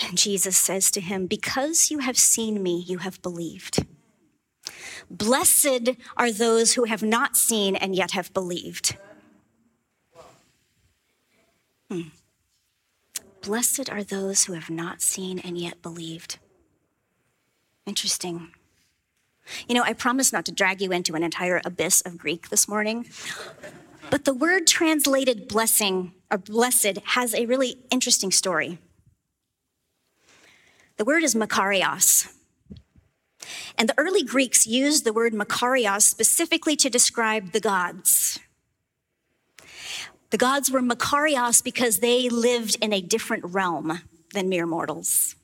And 0.02 0.18
Jesus 0.18 0.56
says 0.56 0.90
to 0.92 1.00
him, 1.00 1.26
Because 1.26 1.90
you 1.90 1.98
have 1.98 2.18
seen 2.18 2.62
me, 2.62 2.84
you 2.86 2.98
have 2.98 3.22
believed. 3.22 3.86
Blessed 5.10 5.90
are 6.16 6.32
those 6.32 6.74
who 6.74 6.84
have 6.84 7.02
not 7.02 7.36
seen 7.36 7.76
and 7.76 7.94
yet 7.94 8.12
have 8.12 8.32
believed. 8.32 8.96
Hmm. 11.90 12.08
Blessed 13.42 13.90
are 13.90 14.02
those 14.02 14.44
who 14.44 14.54
have 14.54 14.70
not 14.70 15.02
seen 15.02 15.38
and 15.38 15.58
yet 15.58 15.82
believed. 15.82 16.38
Interesting. 17.86 18.52
You 19.68 19.74
know, 19.74 19.82
I 19.82 19.92
promise 19.92 20.32
not 20.32 20.44
to 20.46 20.52
drag 20.52 20.80
you 20.80 20.92
into 20.92 21.14
an 21.14 21.22
entire 21.22 21.60
abyss 21.64 22.00
of 22.02 22.18
Greek 22.18 22.48
this 22.48 22.66
morning, 22.68 23.06
but 24.10 24.24
the 24.24 24.34
word 24.34 24.66
translated 24.66 25.48
blessing 25.48 26.12
or 26.30 26.38
blessed 26.38 26.98
has 27.04 27.34
a 27.34 27.46
really 27.46 27.78
interesting 27.90 28.30
story. 28.30 28.78
The 30.96 31.04
word 31.04 31.22
is 31.24 31.34
makarios. 31.34 32.32
And 33.76 33.88
the 33.88 33.98
early 33.98 34.22
Greeks 34.22 34.66
used 34.66 35.04
the 35.04 35.12
word 35.12 35.32
makarios 35.32 36.02
specifically 36.02 36.76
to 36.76 36.88
describe 36.88 37.52
the 37.52 37.60
gods. 37.60 38.38
The 40.30 40.38
gods 40.38 40.70
were 40.70 40.80
makarios 40.80 41.62
because 41.62 41.98
they 41.98 42.28
lived 42.28 42.76
in 42.80 42.92
a 42.92 43.00
different 43.00 43.44
realm 43.44 44.00
than 44.32 44.48
mere 44.48 44.66
mortals. 44.66 45.36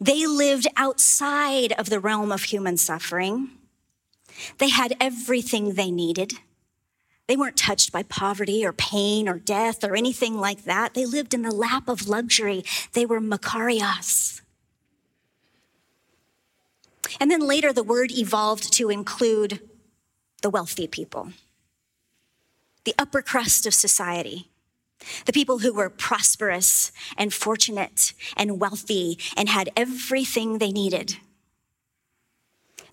They 0.00 0.26
lived 0.26 0.66
outside 0.76 1.72
of 1.72 1.90
the 1.90 2.00
realm 2.00 2.32
of 2.32 2.44
human 2.44 2.76
suffering. 2.76 3.50
They 4.58 4.68
had 4.68 4.96
everything 5.00 5.74
they 5.74 5.90
needed. 5.90 6.32
They 7.26 7.36
weren't 7.36 7.56
touched 7.56 7.92
by 7.92 8.02
poverty 8.02 8.64
or 8.64 8.72
pain 8.72 9.28
or 9.28 9.38
death 9.38 9.84
or 9.84 9.94
anything 9.94 10.36
like 10.36 10.64
that. 10.64 10.94
They 10.94 11.06
lived 11.06 11.32
in 11.32 11.42
the 11.42 11.54
lap 11.54 11.88
of 11.88 12.08
luxury. 12.08 12.64
They 12.92 13.06
were 13.06 13.20
Makarios. 13.20 14.40
And 17.20 17.30
then 17.30 17.40
later, 17.40 17.72
the 17.72 17.82
word 17.82 18.10
evolved 18.10 18.72
to 18.74 18.90
include 18.90 19.60
the 20.42 20.50
wealthy 20.50 20.86
people, 20.86 21.32
the 22.84 22.94
upper 22.98 23.22
crust 23.22 23.66
of 23.66 23.74
society. 23.74 24.49
The 25.26 25.32
people 25.32 25.58
who 25.58 25.72
were 25.72 25.90
prosperous 25.90 26.92
and 27.16 27.32
fortunate 27.32 28.12
and 28.36 28.60
wealthy 28.60 29.18
and 29.36 29.48
had 29.48 29.70
everything 29.76 30.58
they 30.58 30.72
needed. 30.72 31.16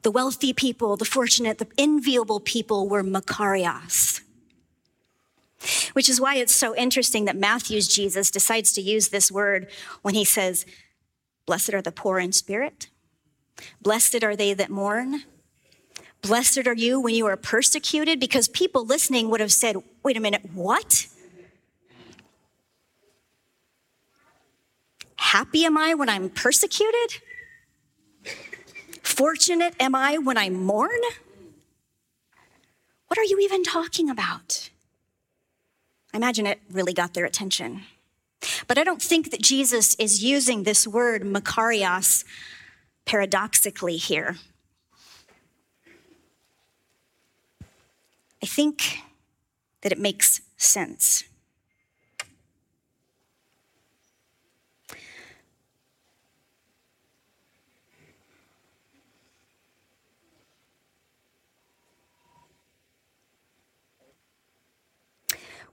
The 0.03 0.11
wealthy 0.11 0.53
people, 0.53 0.95
the 0.95 1.05
fortunate, 1.05 1.57
the 1.57 1.67
enviable 1.77 2.39
people 2.39 2.87
were 2.87 3.03
Makarios. 3.03 4.21
Which 5.93 6.07
is 6.07 6.21
why 6.21 6.35
it's 6.35 6.55
so 6.55 6.75
interesting 6.75 7.25
that 7.25 7.35
Matthew's 7.35 7.87
Jesus 7.87 8.31
decides 8.31 8.71
to 8.73 8.81
use 8.81 9.09
this 9.09 9.31
word 9.31 9.67
when 10.03 10.13
he 10.13 10.23
says, 10.23 10.65
Blessed 11.45 11.73
are 11.73 11.81
the 11.81 11.91
poor 11.91 12.19
in 12.19 12.31
spirit, 12.31 12.87
blessed 13.81 14.23
are 14.23 14.35
they 14.35 14.53
that 14.53 14.69
mourn. 14.69 15.23
Blessed 16.21 16.67
are 16.67 16.73
you 16.73 16.99
when 16.99 17.13
you 17.13 17.25
are 17.27 17.37
persecuted, 17.37 18.19
because 18.19 18.47
people 18.47 18.85
listening 18.85 19.29
would 19.29 19.39
have 19.39 19.51
said, 19.51 19.77
Wait 20.03 20.17
a 20.17 20.19
minute, 20.19 20.41
what? 20.53 21.07
Happy 25.17 25.65
am 25.65 25.77
I 25.77 25.93
when 25.93 26.09
I'm 26.09 26.29
persecuted? 26.29 27.21
Fortunate 29.01 29.75
am 29.79 29.95
I 29.95 30.17
when 30.17 30.37
I 30.37 30.49
mourn? 30.49 30.99
What 33.07 33.17
are 33.17 33.23
you 33.23 33.39
even 33.39 33.63
talking 33.63 34.09
about? 34.09 34.69
I 36.13 36.17
imagine 36.17 36.45
it 36.45 36.59
really 36.71 36.93
got 36.93 37.13
their 37.13 37.25
attention. 37.25 37.83
But 38.67 38.77
I 38.77 38.83
don't 38.83 39.01
think 39.01 39.31
that 39.31 39.41
Jesus 39.41 39.95
is 39.95 40.23
using 40.23 40.63
this 40.63 40.87
word 40.87 41.23
makarios 41.23 42.23
paradoxically 43.05 43.97
here. 43.97 44.37
I 48.41 48.45
think 48.45 48.99
that 49.81 49.91
it 49.91 49.99
makes 49.99 50.41
sense. 50.57 51.23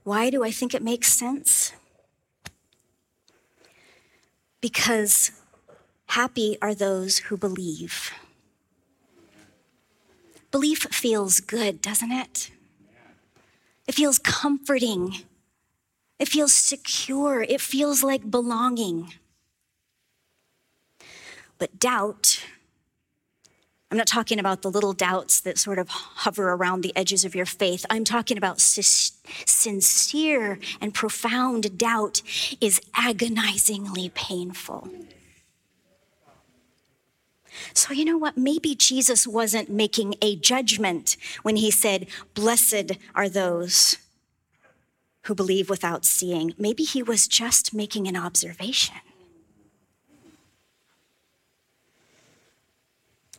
Why 0.05 0.29
do 0.29 0.43
I 0.43 0.51
think 0.51 0.75
it 0.75 0.83
makes 0.83 1.11
sense? 1.11 1.73
Because 4.61 5.31
happy 6.05 6.59
are 6.61 6.75
those 6.75 7.17
who 7.17 7.35
believe. 7.35 8.11
Belief 10.51 10.83
feels 10.91 11.39
good, 11.39 11.81
doesn't 11.81 12.11
it? 12.11 12.51
It 13.87 13.95
feels 13.95 14.19
comforting. 14.19 15.23
It 16.19 16.27
feels 16.27 16.53
secure. 16.53 17.41
It 17.41 17.59
feels 17.59 18.03
like 18.03 18.29
belonging. 18.29 19.15
But 21.57 21.79
doubt 21.79 22.45
I'm 23.95 23.97
not 23.97 24.07
talking 24.07 24.41
about 24.41 24.61
the 24.61 24.69
little 24.69 24.91
doubts 24.91 25.39
that 25.39 25.57
sort 25.57 25.79
of 25.79 25.87
hover 25.87 26.51
around 26.51 26.81
the 26.81 26.91
edges 26.97 27.23
of 27.23 27.33
your 27.33 27.45
faith. 27.45 27.85
I'm 27.89 28.03
talking 28.03 28.37
about 28.37 28.59
sincere 28.59 30.59
and 30.81 30.93
profound 30.93 31.77
doubt 31.77 32.21
is 32.59 32.81
agonizingly 32.93 34.09
painful. 34.09 34.89
So, 37.73 37.93
you 37.93 38.03
know 38.03 38.17
what? 38.17 38.37
Maybe 38.37 38.75
Jesus 38.75 39.25
wasn't 39.25 39.69
making 39.69 40.15
a 40.21 40.35
judgment 40.35 41.15
when 41.43 41.55
he 41.55 41.71
said, 41.71 42.07
Blessed 42.33 42.97
are 43.15 43.29
those 43.29 43.97
who 45.21 45.33
believe 45.33 45.69
without 45.69 46.03
seeing. 46.03 46.53
Maybe 46.57 46.83
he 46.83 47.01
was 47.01 47.29
just 47.29 47.73
making 47.73 48.09
an 48.09 48.17
observation. 48.17 48.97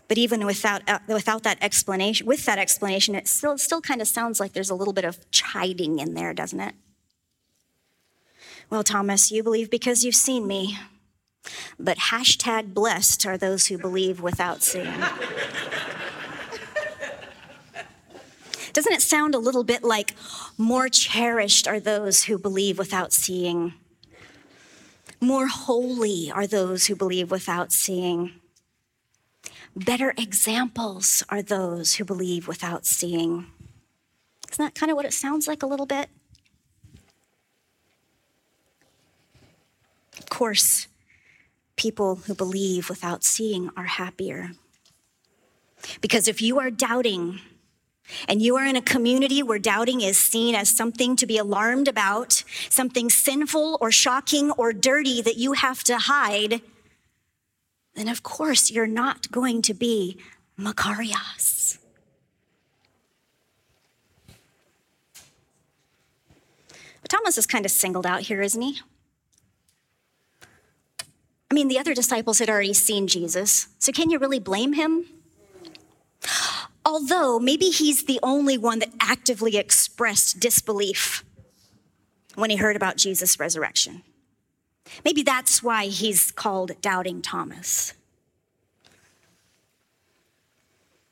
But 0.09 0.19
even 0.19 0.47
without, 0.47 0.89
uh, 0.89 1.01
without 1.09 1.43
that 1.43 1.59
explanation, 1.61 2.27
with 2.27 2.45
that 2.45 2.59
explanation, 2.59 3.15
it 3.15 3.27
still, 3.27 3.59
still 3.59 3.81
kind 3.81 4.01
of 4.01 4.09
sounds 4.09 4.39
like 4.39 4.53
there's 4.53 4.71
a 4.71 4.75
little 4.75 4.93
bit 4.93 5.05
of 5.05 5.31
chiding 5.31 5.99
in 5.99 6.15
there, 6.15 6.33
doesn't 6.33 6.61
it? 6.61 6.75
Well, 8.71 8.85
Thomas, 8.85 9.31
you 9.31 9.43
believe 9.43 9.71
because 9.71 10.05
you've 10.05 10.15
seen 10.15 10.47
me. 10.47 10.79
But 11.79 11.99
hashtag 11.99 12.75
blessed 12.75 13.27
are 13.27 13.37
those 13.37 13.67
who 13.67 13.79
believe 13.79 14.21
without 14.21 14.63
seeing. 14.63 14.93
Doesn't 18.73 18.93
it 18.93 19.01
sound 19.01 19.35
a 19.35 19.39
little 19.39 19.65
bit 19.65 19.83
like 19.83 20.15
more 20.59 20.91
cherished 20.91 21.67
are 21.67 21.81
those 21.81 22.25
who 22.25 22.37
believe 22.37 22.77
without 22.77 23.11
seeing? 23.11 23.73
More 25.19 25.47
holy 25.47 26.31
are 26.31 26.47
those 26.47 26.87
who 26.87 26.95
believe 26.95 27.31
without 27.31 27.73
seeing. 27.73 28.35
Better 29.77 30.15
examples 30.17 31.23
are 31.29 31.43
those 31.43 31.95
who 31.97 32.05
believe 32.05 32.49
without 32.49 32.87
seeing. 32.87 33.47
Isn't 34.51 34.65
that 34.65 34.75
kind 34.75 34.91
of 34.91 34.97
what 34.97 35.05
it 35.05 35.13
sounds 35.13 35.47
like 35.47 35.63
a 35.63 35.67
little 35.67 35.85
bit? 35.85 36.09
Of 40.19 40.31
course, 40.31 40.87
people 41.77 42.17
who 42.17 42.35
believe 42.35 42.89
without 42.89 43.23
seeing 43.23 43.69
are 43.77 43.85
happier. 43.85 44.53
Because 46.01 46.27
if 46.27 46.41
you 46.41 46.59
are 46.59 46.71
doubting, 46.71 47.41
and 48.29 48.41
you 48.41 48.57
are 48.57 48.65
in 48.65 48.77
a 48.77 48.83
community 48.83 49.43
where 49.43 49.59
doubting 49.59 50.01
is 50.01 50.17
seen 50.17 50.55
as 50.55 50.71
something 50.71 51.17
to 51.17 51.27
be 51.27 51.37
alarmed 51.37 51.89
about, 51.89 52.45
something 52.71 53.11
sinful 53.11 53.77
or 53.81 53.91
shocking 53.91 54.53
or 54.53 54.73
dirty 54.73 55.21
that 55.21 55.37
you 55.37 55.53
have 55.53 55.85
to 55.85 55.99
hide, 55.99 56.63
then 57.97 58.09
of 58.09 58.23
course 58.23 58.71
you're 58.71 58.87
not 58.87 59.31
going 59.31 59.63
to 59.63 59.75
be 59.75 60.19
Makarios. 60.59 61.79
But 67.03 67.11
Thomas 67.11 67.39
is 67.39 67.47
kind 67.47 67.65
of 67.65 67.71
singled 67.71 68.07
out 68.07 68.23
here, 68.23 68.43
isn't 68.43 68.61
he? 68.61 68.81
I 71.49 71.55
mean, 71.55 71.69
the 71.69 71.79
other 71.79 71.95
disciples 71.95 72.41
had 72.41 72.51
already 72.51 72.75
seen 72.75 73.07
Jesus, 73.07 73.69
so 73.79 73.93
can 73.93 74.11
you 74.11 74.19
really 74.19 74.41
blame 74.41 74.73
him? 74.73 75.07
Although 76.85 77.39
maybe 77.39 77.67
he's 77.67 78.05
the 78.05 78.19
only 78.23 78.59
one 78.59 78.81
that 78.81 78.93
actively 79.01 79.57
expressed 79.57 80.41
disbelief 80.41 81.25
when 82.35 82.51
he 82.51 82.57
heard 82.57 82.77
about 82.77 82.97
Jesus' 82.97 83.39
resurrection. 83.39 84.03
Maybe 85.05 85.23
that's 85.23 85.63
why 85.63 85.87
he's 85.87 86.31
called 86.31 86.81
Doubting 86.81 87.23
Thomas. 87.23 87.95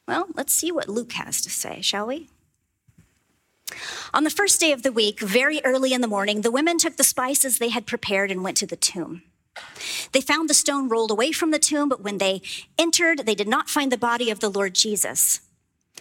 Well, 0.07 0.27
let's 0.35 0.53
see 0.53 0.71
what 0.71 0.89
Luke 0.89 1.13
has 1.13 1.41
to 1.43 1.51
say, 1.51 1.81
shall 1.81 2.07
we? 2.07 2.29
On 4.13 4.25
the 4.25 4.31
first 4.31 4.61
day 4.61 4.73
of 4.73 4.83
the 4.83 4.93
week, 4.93 5.21
very 5.21 5.65
early 5.65 5.93
in 5.93 6.01
the 6.01 6.07
morning, 6.09 6.43
the 6.43 6.51
women 6.51 6.79
took 6.79 6.97
the 6.97 7.05
spices 7.05 7.59
they 7.59 7.71
had 7.71 7.87
prepared 7.87 8.31
and 8.31 8.45
went 8.45 8.57
to 8.59 8.67
the 8.67 8.77
tomb. 8.77 9.23
They 10.13 10.21
found 10.21 10.49
the 10.49 10.55
stone 10.55 10.89
rolled 10.89 11.11
away 11.11 11.33
from 11.33 11.51
the 11.51 11.59
tomb, 11.59 11.89
but 11.89 12.03
when 12.03 12.19
they 12.19 12.43
entered, 12.79 13.21
they 13.21 13.35
did 13.35 13.49
not 13.49 13.69
find 13.69 13.91
the 13.91 13.97
body 13.97 14.31
of 14.31 14.41
the 14.41 14.51
Lord 14.51 14.75
Jesus. 14.75 15.41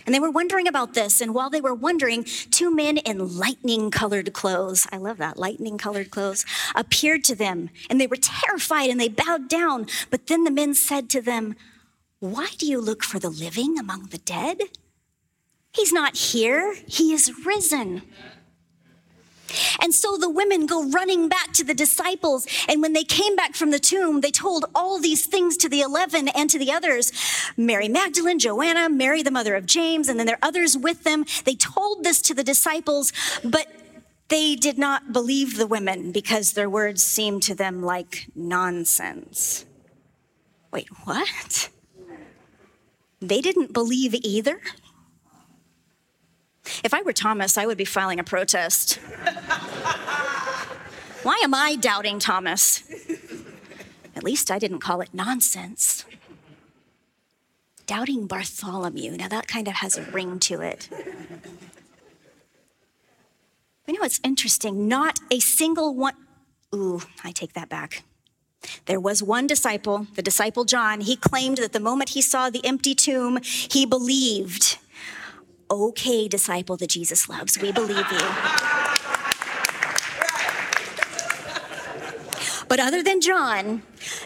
And 0.05 0.13
they 0.13 0.19
were 0.19 0.31
wondering 0.31 0.67
about 0.67 0.93
this. 0.93 1.21
And 1.21 1.33
while 1.33 1.49
they 1.49 1.61
were 1.61 1.73
wondering, 1.73 2.23
two 2.23 2.73
men 2.73 2.97
in 2.97 3.37
lightning 3.37 3.91
colored 3.91 4.33
clothes, 4.33 4.87
I 4.91 4.97
love 4.97 5.17
that, 5.17 5.37
lightning 5.37 5.77
colored 5.77 6.11
clothes, 6.11 6.45
appeared 6.75 7.23
to 7.25 7.35
them. 7.35 7.69
And 7.89 7.99
they 7.99 8.07
were 8.07 8.17
terrified 8.17 8.89
and 8.89 8.99
they 8.99 9.09
bowed 9.09 9.47
down. 9.47 9.87
But 10.09 10.27
then 10.27 10.43
the 10.43 10.51
men 10.51 10.73
said 10.73 11.09
to 11.11 11.21
them, 11.21 11.55
Why 12.19 12.49
do 12.57 12.65
you 12.65 12.79
look 12.81 13.03
for 13.03 13.19
the 13.19 13.29
living 13.29 13.77
among 13.77 14.07
the 14.07 14.17
dead? 14.17 14.59
He's 15.73 15.93
not 15.93 16.15
here, 16.15 16.75
he 16.87 17.13
is 17.13 17.45
risen. 17.45 18.03
And 19.81 19.93
so 19.93 20.17
the 20.17 20.29
women 20.29 20.65
go 20.65 20.89
running 20.89 21.29
back 21.29 21.53
to 21.53 21.63
the 21.63 21.73
disciples. 21.73 22.47
And 22.67 22.81
when 22.81 22.93
they 22.93 23.03
came 23.03 23.35
back 23.35 23.55
from 23.55 23.71
the 23.71 23.79
tomb, 23.79 24.21
they 24.21 24.31
told 24.31 24.65
all 24.75 24.99
these 24.99 25.25
things 25.25 25.57
to 25.57 25.69
the 25.69 25.81
11 25.81 26.29
and 26.29 26.49
to 26.49 26.59
the 26.59 26.71
others 26.71 27.11
Mary 27.57 27.87
Magdalene, 27.87 28.39
Joanna, 28.39 28.89
Mary, 28.89 29.23
the 29.23 29.31
mother 29.31 29.55
of 29.55 29.65
James, 29.65 30.09
and 30.09 30.19
then 30.19 30.25
there 30.25 30.35
are 30.41 30.47
others 30.47 30.77
with 30.77 31.03
them. 31.03 31.25
They 31.45 31.55
told 31.55 32.03
this 32.03 32.21
to 32.23 32.33
the 32.33 32.43
disciples, 32.43 33.11
but 33.43 33.67
they 34.29 34.55
did 34.55 34.77
not 34.77 35.13
believe 35.13 35.57
the 35.57 35.67
women 35.67 36.11
because 36.11 36.53
their 36.53 36.69
words 36.69 37.03
seemed 37.03 37.43
to 37.43 37.55
them 37.55 37.83
like 37.83 38.27
nonsense. 38.35 39.65
Wait, 40.71 40.87
what? 41.03 41.69
They 43.21 43.41
didn't 43.41 43.73
believe 43.73 44.15
either? 44.15 44.59
If 46.83 46.93
I 46.93 47.01
were 47.01 47.13
Thomas, 47.13 47.57
I 47.57 47.65
would 47.65 47.77
be 47.77 47.85
filing 47.85 48.19
a 48.19 48.23
protest. 48.23 48.95
Why 51.23 51.39
am 51.43 51.53
I 51.53 51.75
doubting 51.75 52.19
Thomas? 52.19 52.83
At 54.15 54.23
least 54.23 54.51
I 54.51 54.59
didn't 54.59 54.79
call 54.79 55.01
it 55.01 55.09
nonsense. 55.13 56.05
Doubting 57.85 58.27
Bartholomew, 58.27 59.17
now 59.17 59.27
that 59.27 59.47
kind 59.47 59.67
of 59.67 59.75
has 59.75 59.97
a 59.97 60.03
ring 60.03 60.39
to 60.39 60.61
it. 60.61 60.89
You 63.87 63.93
know, 63.95 63.99
what's 64.01 64.21
interesting. 64.23 64.87
Not 64.87 65.19
a 65.29 65.39
single 65.39 65.93
one. 65.93 66.13
Ooh, 66.73 67.01
I 67.23 67.31
take 67.31 67.53
that 67.53 67.69
back. 67.69 68.03
There 68.85 68.99
was 68.99 69.21
one 69.21 69.45
disciple, 69.47 70.07
the 70.15 70.21
disciple 70.21 70.63
John. 70.63 71.01
He 71.01 71.17
claimed 71.17 71.57
that 71.57 71.73
the 71.73 71.81
moment 71.81 72.11
he 72.11 72.21
saw 72.21 72.49
the 72.49 72.65
empty 72.65 72.95
tomb, 72.95 73.39
he 73.43 73.85
believed 73.85 74.77
okay 75.73 76.27
disciple 76.27 76.77
that 76.77 76.89
Jesus 76.89 77.27
loves. 77.27 77.59
We 77.59 77.71
believe 77.71 78.05
you. 78.11 78.29
But 82.67 82.79
other 82.79 83.03
than 83.03 83.21
John, 83.21 83.83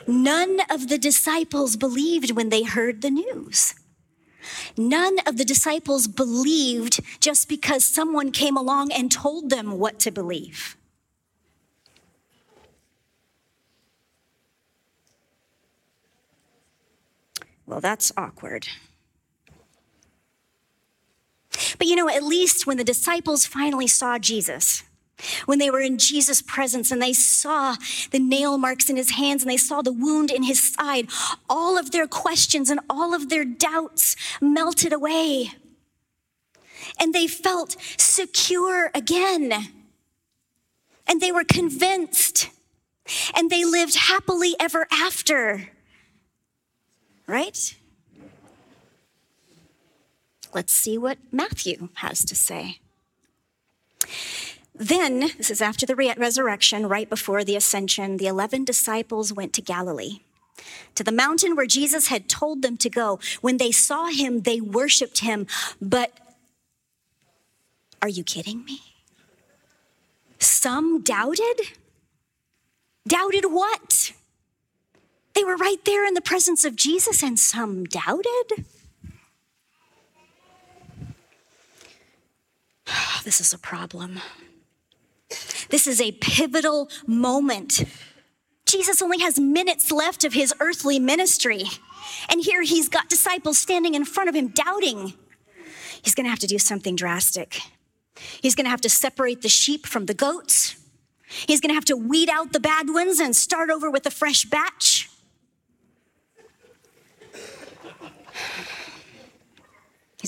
none 0.07 0.59
of 0.69 0.87
the 0.87 0.97
disciples 0.97 1.75
believed 1.75 2.31
when 2.31 2.49
they 2.49 2.63
heard 2.63 3.01
the 3.01 3.09
news. 3.09 3.75
None 4.77 5.17
of 5.25 5.37
the 5.37 5.43
disciples 5.43 6.07
believed 6.07 7.01
just 7.19 7.49
because 7.49 7.83
someone 7.83 8.31
came 8.31 8.55
along 8.55 8.91
and 8.91 9.11
told 9.11 9.49
them 9.49 9.77
what 9.79 9.99
to 9.99 10.11
believe. 10.11 10.77
Well, 17.65 17.81
that's 17.81 18.11
awkward. 18.15 18.67
But 21.77 21.87
you 21.87 21.95
know, 21.95 22.09
at 22.09 22.23
least 22.23 22.67
when 22.67 22.77
the 22.77 22.83
disciples 22.83 23.45
finally 23.45 23.87
saw 23.87 24.17
Jesus, 24.17 24.83
when 25.45 25.57
they 25.59 25.71
were 25.71 25.81
in 25.81 25.97
Jesus' 25.97 26.41
presence 26.41 26.91
and 26.91 27.01
they 27.01 27.13
saw 27.13 27.75
the 28.11 28.19
nail 28.19 28.57
marks 28.57 28.89
in 28.89 28.97
his 28.97 29.11
hands 29.11 29.41
and 29.41 29.49
they 29.49 29.57
saw 29.57 29.81
the 29.81 29.91
wound 29.91 30.29
in 30.31 30.43
his 30.43 30.73
side, 30.73 31.07
all 31.49 31.77
of 31.77 31.91
their 31.91 32.07
questions 32.07 32.69
and 32.69 32.79
all 32.89 33.13
of 33.13 33.29
their 33.29 33.45
doubts 33.45 34.15
melted 34.39 34.93
away. 34.93 35.51
And 36.99 37.13
they 37.13 37.27
felt 37.27 37.75
secure 37.97 38.91
again. 38.93 39.53
And 41.07 41.21
they 41.21 41.31
were 41.31 41.43
convinced. 41.43 42.49
And 43.35 43.49
they 43.49 43.65
lived 43.65 43.95
happily 43.95 44.55
ever 44.59 44.85
after. 44.91 45.69
Right? 47.25 47.75
Let's 50.57 50.73
see 50.73 50.97
what 50.97 51.19
Matthew 51.31 51.89
has 51.97 52.25
to 52.25 52.33
say. 52.33 52.79
Then, 54.73 55.19
this 55.37 55.51
is 55.51 55.61
after 55.61 55.85
the 55.85 55.95
resurrection, 55.95 56.89
right 56.89 57.07
before 57.07 57.43
the 57.43 57.55
ascension, 57.55 58.17
the 58.17 58.25
11 58.25 58.65
disciples 58.65 59.31
went 59.31 59.53
to 59.53 59.61
Galilee, 59.61 60.21
to 60.95 61.03
the 61.03 61.11
mountain 61.11 61.55
where 61.55 61.67
Jesus 61.67 62.07
had 62.07 62.27
told 62.27 62.63
them 62.63 62.75
to 62.77 62.89
go. 62.89 63.19
When 63.39 63.57
they 63.57 63.71
saw 63.71 64.07
him, 64.07 64.41
they 64.41 64.59
worshiped 64.59 65.19
him. 65.19 65.45
But 65.79 66.11
are 68.01 68.09
you 68.09 68.23
kidding 68.23 68.65
me? 68.65 68.79
Some 70.39 71.03
doubted? 71.03 71.59
Doubted 73.07 73.45
what? 73.51 74.11
They 75.35 75.43
were 75.43 75.55
right 75.55 75.85
there 75.85 76.03
in 76.03 76.15
the 76.15 76.19
presence 76.19 76.65
of 76.65 76.75
Jesus, 76.75 77.21
and 77.21 77.37
some 77.37 77.83
doubted? 77.83 78.65
This 83.23 83.41
is 83.41 83.51
a 83.51 83.57
problem. 83.57 84.21
This 85.69 85.85
is 85.85 85.99
a 85.99 86.13
pivotal 86.13 86.89
moment. 87.05 87.83
Jesus 88.65 89.01
only 89.01 89.19
has 89.19 89.39
minutes 89.39 89.91
left 89.91 90.23
of 90.23 90.33
his 90.33 90.53
earthly 90.59 90.99
ministry. 90.99 91.63
And 92.29 92.41
here 92.41 92.61
he's 92.61 92.89
got 92.89 93.09
disciples 93.09 93.57
standing 93.57 93.93
in 93.93 94.05
front 94.05 94.29
of 94.29 94.35
him 94.35 94.49
doubting. 94.49 95.13
He's 96.01 96.15
going 96.15 96.25
to 96.25 96.29
have 96.29 96.39
to 96.39 96.47
do 96.47 96.57
something 96.57 96.95
drastic. 96.95 97.59
He's 98.41 98.55
going 98.55 98.65
to 98.65 98.69
have 98.69 98.81
to 98.81 98.89
separate 98.89 99.41
the 99.41 99.49
sheep 99.49 99.85
from 99.85 100.05
the 100.05 100.13
goats. 100.13 100.77
He's 101.27 101.59
going 101.59 101.69
to 101.69 101.75
have 101.75 101.85
to 101.85 101.97
weed 101.97 102.29
out 102.29 102.53
the 102.53 102.59
bad 102.59 102.89
ones 102.89 103.19
and 103.19 103.35
start 103.35 103.69
over 103.69 103.89
with 103.91 104.05
a 104.05 104.11
fresh 104.11 104.45
batch. 104.45 105.06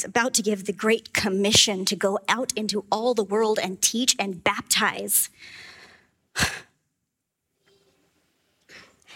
About 0.04 0.34
to 0.36 0.42
give 0.42 0.66
the 0.66 0.74
Great 0.74 1.14
Commission 1.14 1.86
to 1.86 1.96
go 1.96 2.20
out 2.28 2.52
into 2.56 2.86
all 2.92 3.14
the 3.14 3.24
world 3.24 3.60
and 3.62 3.82
teach 3.82 4.16
and 4.20 4.44
baptize. 4.44 5.30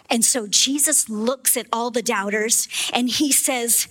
And 0.10 0.24
so 0.24 0.46
Jesus 0.46 1.10
looks 1.10 1.58
at 1.58 1.65
all 1.74 1.89
the 1.89 2.04
doubters 2.04 2.67
and 2.93 3.10
he 3.10 3.32
says, 3.32 3.88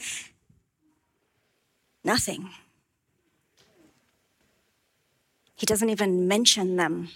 Nothing. 2.05 2.51
He 5.57 5.67
doesn't 5.67 5.91
even 5.91 6.27
mention 6.27 6.77
them. 6.77 7.09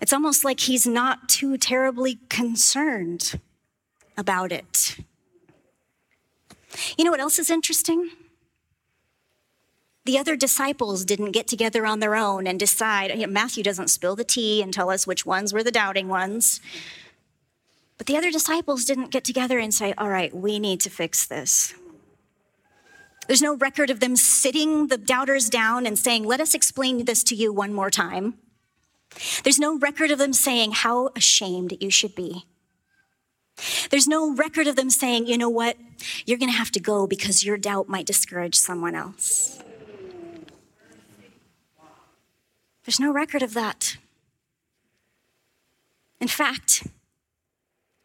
It's 0.00 0.12
almost 0.12 0.44
like 0.44 0.60
he's 0.60 0.86
not 0.86 1.28
too 1.28 1.56
terribly 1.56 2.18
concerned 2.28 3.40
about 4.16 4.52
it. 4.52 4.98
You 6.96 7.04
know 7.04 7.10
what 7.10 7.20
else 7.20 7.38
is 7.38 7.50
interesting? 7.50 8.10
The 10.04 10.18
other 10.18 10.36
disciples 10.36 11.04
didn't 11.04 11.32
get 11.32 11.46
together 11.46 11.84
on 11.84 12.00
their 12.00 12.14
own 12.14 12.46
and 12.46 12.58
decide. 12.58 13.10
You 13.10 13.26
know, 13.26 13.32
Matthew 13.32 13.62
doesn't 13.62 13.88
spill 13.88 14.16
the 14.16 14.24
tea 14.24 14.62
and 14.62 14.72
tell 14.72 14.90
us 14.90 15.06
which 15.06 15.26
ones 15.26 15.52
were 15.52 15.62
the 15.62 15.70
doubting 15.70 16.08
ones. 16.08 16.60
But 17.98 18.06
the 18.06 18.16
other 18.16 18.30
disciples 18.30 18.84
didn't 18.84 19.10
get 19.10 19.24
together 19.24 19.58
and 19.58 19.74
say, 19.74 19.92
All 19.98 20.08
right, 20.08 20.34
we 20.34 20.58
need 20.58 20.80
to 20.80 20.90
fix 20.90 21.26
this. 21.26 21.74
There's 23.26 23.42
no 23.42 23.56
record 23.56 23.90
of 23.90 24.00
them 24.00 24.16
sitting 24.16 24.86
the 24.86 24.96
doubters 24.96 25.50
down 25.50 25.84
and 25.84 25.98
saying, 25.98 26.24
Let 26.24 26.40
us 26.40 26.54
explain 26.54 27.04
this 27.04 27.22
to 27.24 27.34
you 27.34 27.52
one 27.52 27.74
more 27.74 27.90
time. 27.90 28.38
There's 29.44 29.58
no 29.58 29.78
record 29.78 30.10
of 30.10 30.18
them 30.18 30.32
saying 30.32 30.72
how 30.72 31.10
ashamed 31.16 31.76
you 31.80 31.90
should 31.90 32.14
be. 32.14 32.46
There's 33.90 34.06
no 34.06 34.34
record 34.34 34.66
of 34.66 34.76
them 34.76 34.90
saying, 34.90 35.26
you 35.26 35.38
know 35.38 35.48
what, 35.48 35.76
you're 36.26 36.38
going 36.38 36.50
to 36.50 36.56
have 36.56 36.70
to 36.72 36.80
go 36.80 37.06
because 37.06 37.44
your 37.44 37.56
doubt 37.56 37.88
might 37.88 38.06
discourage 38.06 38.54
someone 38.54 38.94
else. 38.94 39.62
There's 42.84 43.00
no 43.00 43.12
record 43.12 43.42
of 43.42 43.54
that. 43.54 43.96
In 46.20 46.28
fact, 46.28 46.86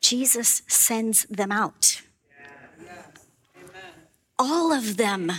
Jesus 0.01 0.61
sends 0.67 1.25
them 1.25 1.51
out. 1.51 2.01
All 4.37 4.73
of 4.73 4.97
them. 4.97 5.31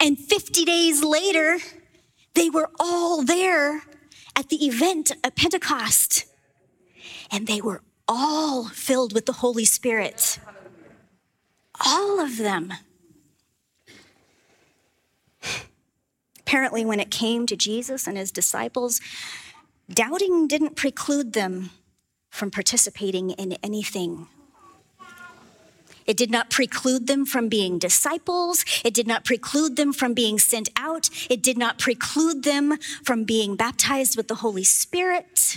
And 0.00 0.18
50 0.18 0.64
days 0.64 1.04
later, 1.04 1.58
they 2.34 2.50
were 2.50 2.70
all 2.80 3.22
there 3.22 3.82
at 4.34 4.48
the 4.48 4.66
event 4.66 5.12
at 5.22 5.36
Pentecost. 5.36 6.26
And 7.30 7.46
they 7.46 7.60
were 7.60 7.82
all 8.08 8.64
filled 8.68 9.12
with 9.12 9.26
the 9.26 9.32
Holy 9.34 9.64
Spirit. 9.64 10.38
All 11.84 12.20
of 12.20 12.38
them. 12.38 12.72
Apparently, 16.40 16.84
when 16.84 17.00
it 17.00 17.10
came 17.10 17.46
to 17.46 17.56
Jesus 17.56 18.06
and 18.06 18.16
his 18.16 18.30
disciples, 18.30 19.00
doubting 19.92 20.46
didn't 20.46 20.76
preclude 20.76 21.32
them 21.32 21.70
from 22.30 22.50
participating 22.50 23.30
in 23.30 23.54
anything. 23.62 24.28
It 26.06 26.16
did 26.16 26.30
not 26.30 26.50
preclude 26.50 27.08
them 27.08 27.26
from 27.26 27.48
being 27.48 27.78
disciples. 27.78 28.64
It 28.84 28.94
did 28.94 29.08
not 29.08 29.24
preclude 29.24 29.74
them 29.74 29.92
from 29.92 30.14
being 30.14 30.38
sent 30.38 30.68
out. 30.76 31.10
It 31.28 31.42
did 31.42 31.58
not 31.58 31.78
preclude 31.78 32.44
them 32.44 32.78
from 33.02 33.24
being 33.24 33.56
baptized 33.56 34.16
with 34.16 34.28
the 34.28 34.36
Holy 34.36 34.62
Spirit. 34.62 35.56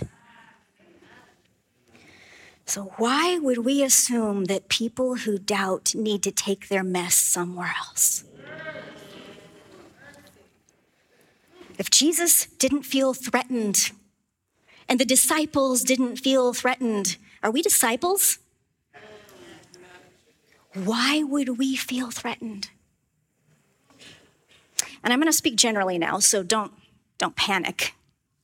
So, 2.69 2.93
why 2.97 3.39
would 3.39 3.65
we 3.65 3.81
assume 3.81 4.45
that 4.45 4.69
people 4.69 5.15
who 5.15 5.39
doubt 5.39 5.95
need 5.95 6.21
to 6.21 6.31
take 6.31 6.67
their 6.67 6.83
mess 6.83 7.15
somewhere 7.15 7.73
else? 7.75 8.23
If 11.79 11.89
Jesus 11.89 12.45
didn't 12.45 12.83
feel 12.83 13.15
threatened 13.15 13.89
and 14.87 14.99
the 14.99 15.05
disciples 15.05 15.81
didn't 15.81 16.17
feel 16.17 16.53
threatened, 16.53 17.17
are 17.41 17.49
we 17.49 17.63
disciples? 17.63 18.37
Why 20.75 21.23
would 21.23 21.57
we 21.57 21.75
feel 21.75 22.11
threatened? 22.11 22.69
And 25.03 25.11
I'm 25.11 25.19
going 25.19 25.31
to 25.31 25.33
speak 25.35 25.55
generally 25.55 25.97
now, 25.97 26.19
so 26.19 26.43
don't, 26.43 26.73
don't 27.17 27.35
panic. 27.35 27.95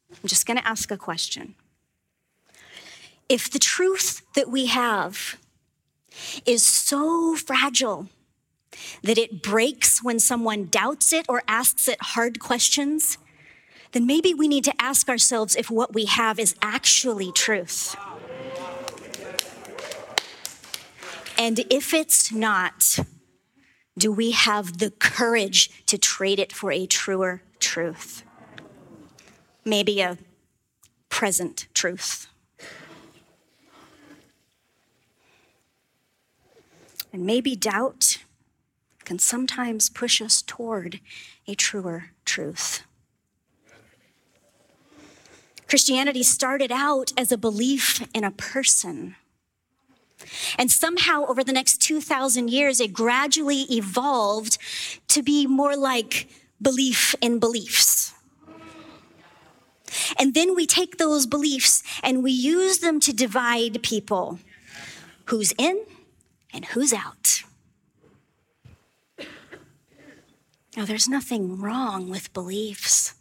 I'm 0.09 0.27
just 0.27 0.47
going 0.47 0.57
to 0.57 0.67
ask 0.67 0.89
a 0.89 0.97
question. 0.97 1.53
If 3.27 3.49
the 3.49 3.59
truth 3.59 4.21
that 4.35 4.49
we 4.49 4.67
have 4.67 5.37
is 6.45 6.63
so 6.63 7.35
fragile 7.35 8.07
that 9.03 9.17
it 9.17 9.41
breaks 9.41 10.03
when 10.03 10.19
someone 10.19 10.65
doubts 10.65 11.11
it 11.11 11.25
or 11.27 11.41
asks 11.47 11.87
it 11.87 11.97
hard 12.01 12.39
questions, 12.39 13.17
then 13.93 14.05
maybe 14.05 14.33
we 14.33 14.47
need 14.47 14.63
to 14.65 14.73
ask 14.79 15.09
ourselves 15.09 15.55
if 15.55 15.71
what 15.71 15.93
we 15.93 16.05
have 16.05 16.39
is 16.39 16.55
actually 16.61 17.31
truth. 17.31 17.95
And 21.37 21.59
if 21.69 21.93
it's 21.93 22.31
not, 22.31 22.99
do 23.97 24.11
we 24.11 24.31
have 24.31 24.77
the 24.77 24.91
courage 24.91 25.85
to 25.87 25.97
trade 25.97 26.39
it 26.39 26.53
for 26.53 26.71
a 26.71 26.85
truer 26.85 27.41
truth? 27.59 28.23
Maybe 29.63 30.01
a 30.01 30.17
present 31.09 31.67
truth. 31.73 32.27
And 37.15 37.25
maybe 37.25 37.55
doubt 37.55 38.17
can 39.05 39.19
sometimes 39.19 39.87
push 39.87 40.21
us 40.21 40.41
toward 40.41 40.99
a 41.47 41.55
truer 41.55 42.11
truth. 42.25 42.83
Christianity 45.69 46.23
started 46.23 46.73
out 46.73 47.13
as 47.17 47.31
a 47.31 47.37
belief 47.37 48.05
in 48.13 48.25
a 48.25 48.31
person. 48.31 49.15
And 50.57 50.69
somehow, 50.69 51.25
over 51.27 51.41
the 51.41 51.53
next 51.53 51.77
2,000 51.77 52.49
years, 52.49 52.81
it 52.81 52.91
gradually 52.91 53.61
evolved 53.71 54.57
to 55.07 55.23
be 55.23 55.47
more 55.47 55.77
like 55.77 56.27
belief 56.61 57.15
in 57.21 57.39
beliefs. 57.39 58.13
And 60.19 60.33
then 60.33 60.53
we 60.53 60.67
take 60.67 60.97
those 60.97 61.25
beliefs 61.25 61.81
and 62.03 62.21
we 62.21 62.33
use 62.33 62.79
them 62.79 62.99
to 62.99 63.13
divide 63.13 63.81
people 63.83 64.39
who's 65.27 65.53
in 65.57 65.79
and 66.55 66.65
who's 66.65 66.93
out. 66.93 67.43
Now, 70.77 70.85
there's 70.85 71.07
nothing 71.07 71.59
wrong 71.59 72.09
with 72.09 72.33
beliefs. 72.33 73.13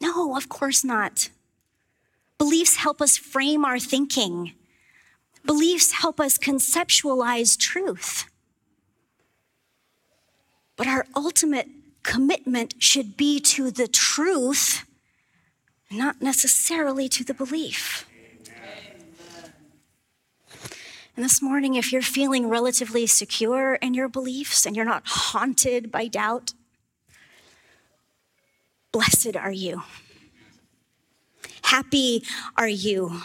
No, 0.00 0.36
of 0.36 0.48
course 0.48 0.82
not. 0.82 1.28
Beliefs 2.38 2.76
help 2.76 3.02
us 3.02 3.16
frame 3.16 3.64
our 3.64 3.78
thinking. 3.78 4.52
Beliefs 5.44 5.92
help 5.92 6.18
us 6.18 6.38
conceptualize 6.38 7.58
truth. 7.58 8.24
But 10.76 10.86
our 10.86 11.06
ultimate 11.14 11.68
commitment 12.02 12.74
should 12.78 13.16
be 13.16 13.38
to 13.40 13.70
the 13.70 13.86
truth, 13.86 14.84
not 15.90 16.20
necessarily 16.20 17.08
to 17.10 17.22
the 17.22 17.34
belief. 17.34 18.06
And 21.14 21.24
this 21.24 21.42
morning, 21.42 21.74
if 21.74 21.92
you're 21.92 22.00
feeling 22.00 22.48
relatively 22.48 23.06
secure 23.06 23.74
in 23.74 23.92
your 23.92 24.08
beliefs 24.08 24.64
and 24.64 24.74
you're 24.74 24.84
not 24.84 25.02
haunted 25.04 25.92
by 25.92 26.08
doubt, 26.08 26.54
blessed 28.92 29.36
are 29.36 29.52
you. 29.52 29.82
Happy 31.64 32.24
are 32.56 32.68
you. 32.68 33.20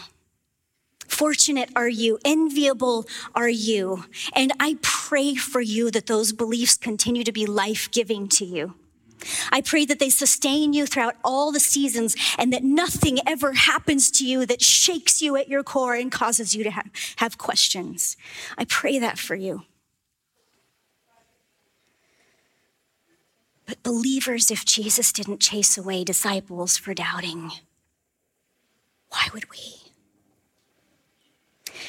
Fortunate 1.06 1.70
are 1.74 1.88
you, 1.88 2.18
enviable 2.24 3.06
are 3.34 3.48
you. 3.48 4.04
And 4.34 4.52
I 4.60 4.76
pray 4.82 5.34
for 5.34 5.60
you 5.60 5.90
that 5.90 6.06
those 6.06 6.32
beliefs 6.32 6.76
continue 6.76 7.24
to 7.24 7.32
be 7.32 7.46
life 7.46 7.90
giving 7.90 8.28
to 8.28 8.44
you. 8.44 8.74
I 9.50 9.60
pray 9.60 9.84
that 9.84 9.98
they 9.98 10.10
sustain 10.10 10.72
you 10.72 10.86
throughout 10.86 11.16
all 11.24 11.52
the 11.52 11.60
seasons 11.60 12.16
and 12.38 12.52
that 12.52 12.64
nothing 12.64 13.18
ever 13.26 13.52
happens 13.52 14.10
to 14.12 14.26
you 14.26 14.46
that 14.46 14.62
shakes 14.62 15.20
you 15.20 15.36
at 15.36 15.48
your 15.48 15.62
core 15.62 15.94
and 15.94 16.10
causes 16.12 16.54
you 16.54 16.64
to 16.64 16.70
have, 16.70 16.90
have 17.16 17.38
questions. 17.38 18.16
I 18.56 18.64
pray 18.64 18.98
that 18.98 19.18
for 19.18 19.34
you. 19.34 19.62
But 23.66 23.82
believers, 23.82 24.50
if 24.50 24.64
Jesus 24.64 25.12
didn't 25.12 25.40
chase 25.40 25.76
away 25.76 26.02
disciples 26.02 26.78
for 26.78 26.94
doubting, 26.94 27.50
why 29.10 29.28
would 29.34 29.50
we? 29.50 29.58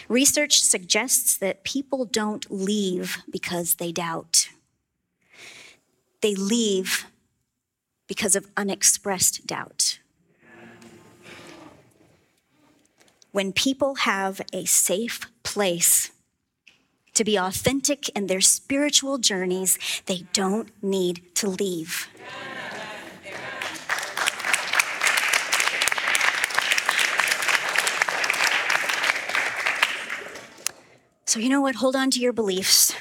Research 0.10 0.62
suggests 0.62 1.38
that 1.38 1.64
people 1.64 2.04
don't 2.04 2.50
leave 2.52 3.20
because 3.30 3.76
they 3.76 3.92
doubt. 3.92 4.50
They 6.22 6.36
leave 6.36 7.06
because 8.10 8.36
of 8.36 8.48
unexpressed 8.58 9.48
doubt. 9.48 10.00
When 13.32 13.54
people 13.54 13.96
have 13.96 14.42
a 14.52 14.66
safe 14.66 15.22
place 15.44 16.12
to 17.14 17.24
be 17.24 17.38
authentic 17.38 18.10
in 18.10 18.26
their 18.26 18.42
spiritual 18.42 19.20
journeys, 19.20 19.78
they 20.08 20.26
don't 20.34 20.70
need 20.84 21.22
to 21.36 21.48
leave. 21.48 22.10
So, 31.26 31.40
you 31.40 31.50
know 31.50 31.62
what? 31.62 31.76
Hold 31.76 31.96
on 31.96 32.10
to 32.10 32.20
your 32.20 32.34
beliefs. 32.34 32.96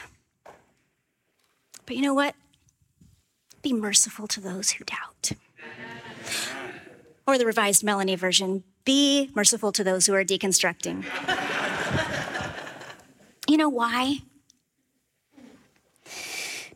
But 1.86 1.96
you 1.96 2.02
know 2.02 2.12
what? 2.12 2.34
Be 3.68 3.74
merciful 3.74 4.26
to 4.28 4.40
those 4.40 4.70
who 4.70 4.84
doubt. 4.84 5.32
Or 7.26 7.36
the 7.36 7.44
revised 7.44 7.84
Melanie 7.84 8.14
version 8.14 8.64
be 8.86 9.30
merciful 9.34 9.72
to 9.72 9.84
those 9.84 10.06
who 10.06 10.14
are 10.14 10.24
deconstructing. 10.24 11.04
you 13.46 13.58
know 13.58 13.68
why? 13.68 14.20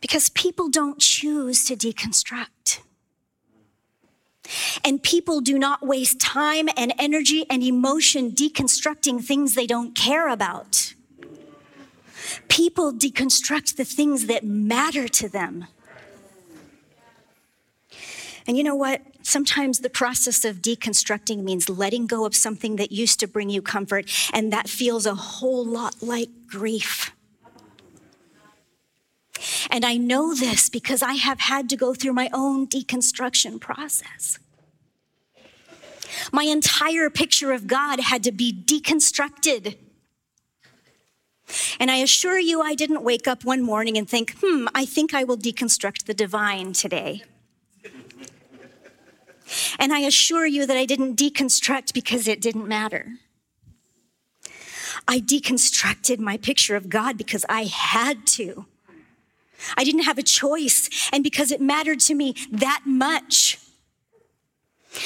Because 0.02 0.28
people 0.28 0.68
don't 0.68 0.98
choose 0.98 1.64
to 1.64 1.76
deconstruct. 1.76 2.80
And 4.84 5.02
people 5.02 5.40
do 5.40 5.58
not 5.58 5.86
waste 5.86 6.20
time 6.20 6.68
and 6.76 6.92
energy 6.98 7.46
and 7.48 7.62
emotion 7.62 8.32
deconstructing 8.32 9.24
things 9.24 9.54
they 9.54 9.66
don't 9.66 9.94
care 9.94 10.28
about 10.28 10.92
people 12.48 12.92
deconstruct 12.92 13.76
the 13.76 13.84
things 13.84 14.26
that 14.26 14.44
matter 14.44 15.08
to 15.08 15.28
them. 15.28 15.66
And 18.46 18.56
you 18.56 18.64
know 18.64 18.74
what? 18.74 19.02
Sometimes 19.22 19.78
the 19.78 19.90
process 19.90 20.44
of 20.44 20.62
deconstructing 20.62 21.42
means 21.42 21.68
letting 21.68 22.06
go 22.06 22.26
of 22.26 22.34
something 22.34 22.76
that 22.76 22.90
used 22.90 23.20
to 23.20 23.28
bring 23.28 23.50
you 23.50 23.62
comfort, 23.62 24.10
and 24.32 24.52
that 24.52 24.68
feels 24.68 25.06
a 25.06 25.14
whole 25.14 25.64
lot 25.64 26.02
like 26.02 26.28
grief. 26.48 27.12
And 29.70 29.84
I 29.84 29.96
know 29.96 30.34
this 30.34 30.68
because 30.68 31.02
I 31.02 31.14
have 31.14 31.40
had 31.40 31.68
to 31.70 31.76
go 31.76 31.94
through 31.94 32.12
my 32.12 32.28
own 32.32 32.66
deconstruction 32.66 33.60
process. 33.60 34.38
My 36.32 36.44
entire 36.44 37.10
picture 37.10 37.52
of 37.52 37.66
God 37.66 38.00
had 38.00 38.22
to 38.24 38.32
be 38.32 38.52
deconstructed. 38.52 39.76
And 41.80 41.90
I 41.90 41.96
assure 41.96 42.38
you, 42.38 42.60
I 42.60 42.74
didn't 42.74 43.02
wake 43.02 43.26
up 43.26 43.44
one 43.44 43.62
morning 43.62 43.96
and 43.96 44.08
think, 44.08 44.36
hmm, 44.40 44.66
I 44.74 44.84
think 44.84 45.14
I 45.14 45.24
will 45.24 45.36
deconstruct 45.36 46.04
the 46.04 46.14
divine 46.14 46.72
today. 46.72 47.24
And 49.78 49.92
I 49.92 50.00
assure 50.00 50.46
you 50.46 50.66
that 50.66 50.76
I 50.76 50.84
didn't 50.84 51.16
deconstruct 51.16 51.92
because 51.92 52.28
it 52.28 52.40
didn't 52.40 52.68
matter. 52.68 53.12
I 55.08 55.20
deconstructed 55.20 56.18
my 56.18 56.36
picture 56.36 56.76
of 56.76 56.88
God 56.88 57.16
because 57.16 57.44
I 57.48 57.64
had 57.64 58.26
to. 58.28 58.66
I 59.76 59.84
didn't 59.84 60.02
have 60.02 60.18
a 60.18 60.22
choice, 60.22 61.08
and 61.12 61.22
because 61.22 61.50
it 61.52 61.60
mattered 61.60 62.00
to 62.00 62.14
me 62.14 62.34
that 62.50 62.82
much 62.84 63.58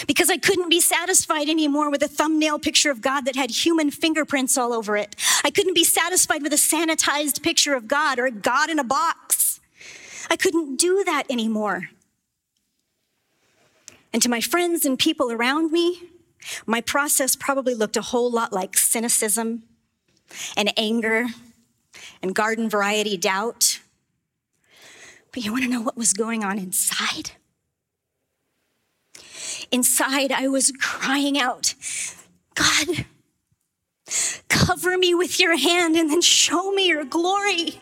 because 0.06 0.30
I 0.30 0.37
couldn't 0.37 0.68
be 0.68 0.80
satisfied 0.80 1.48
anymore 1.48 1.90
with 1.90 2.02
a 2.02 2.09
thumbnail 2.09 2.59
picture 2.59 2.90
of 2.90 3.00
God 3.00 3.24
that 3.24 3.37
had 3.37 3.50
human 3.50 3.90
fingerprints 3.90 4.59
all 4.59 4.72
over 4.72 4.96
it. 4.96 5.14
I 5.44 5.50
couldn't 5.50 5.74
be 5.74 5.85
satisfied 5.85 6.42
with 6.42 6.52
a 6.52 6.56
sanitized 6.56 7.42
picture 7.42 7.74
of 7.74 7.87
God 7.87 8.18
or 8.18 8.26
a 8.26 8.30
God 8.30 8.70
in 8.70 8.78
a 8.78 8.85
box. 8.85 9.61
I 10.30 10.37
couldn't 10.37 10.76
do 10.76 11.04
that 11.04 11.24
anymore. 11.30 11.90
And 14.12 14.22
to 14.22 14.28
my 14.28 14.40
friends 14.40 14.84
and 14.84 14.98
people 14.98 15.30
around 15.30 15.72
me, 15.72 16.10
my 16.66 16.80
process 16.80 17.36
probably 17.36 17.74
looked 17.74 17.96
a 17.96 18.02
whole 18.02 18.30
lot 18.30 18.52
like 18.52 18.76
cynicism 18.76 19.64
and 20.56 20.72
anger 20.76 21.26
and 22.22 22.34
garden 22.34 22.68
variety 22.68 23.16
doubt. 23.16 23.80
But 25.32 25.44
you 25.44 25.52
want 25.52 25.64
to 25.64 25.70
know 25.70 25.82
what 25.82 25.96
was 25.96 26.12
going 26.12 26.44
on 26.44 26.58
inside? 26.58 27.32
Inside, 29.70 30.32
I 30.32 30.48
was 30.48 30.72
crying 30.80 31.38
out, 31.38 31.74
God, 32.54 33.04
cover 34.48 34.96
me 34.96 35.14
with 35.14 35.40
your 35.40 35.56
hand 35.56 35.96
and 35.96 36.10
then 36.10 36.22
show 36.22 36.70
me 36.70 36.88
your 36.88 37.04
glory. 37.04 37.80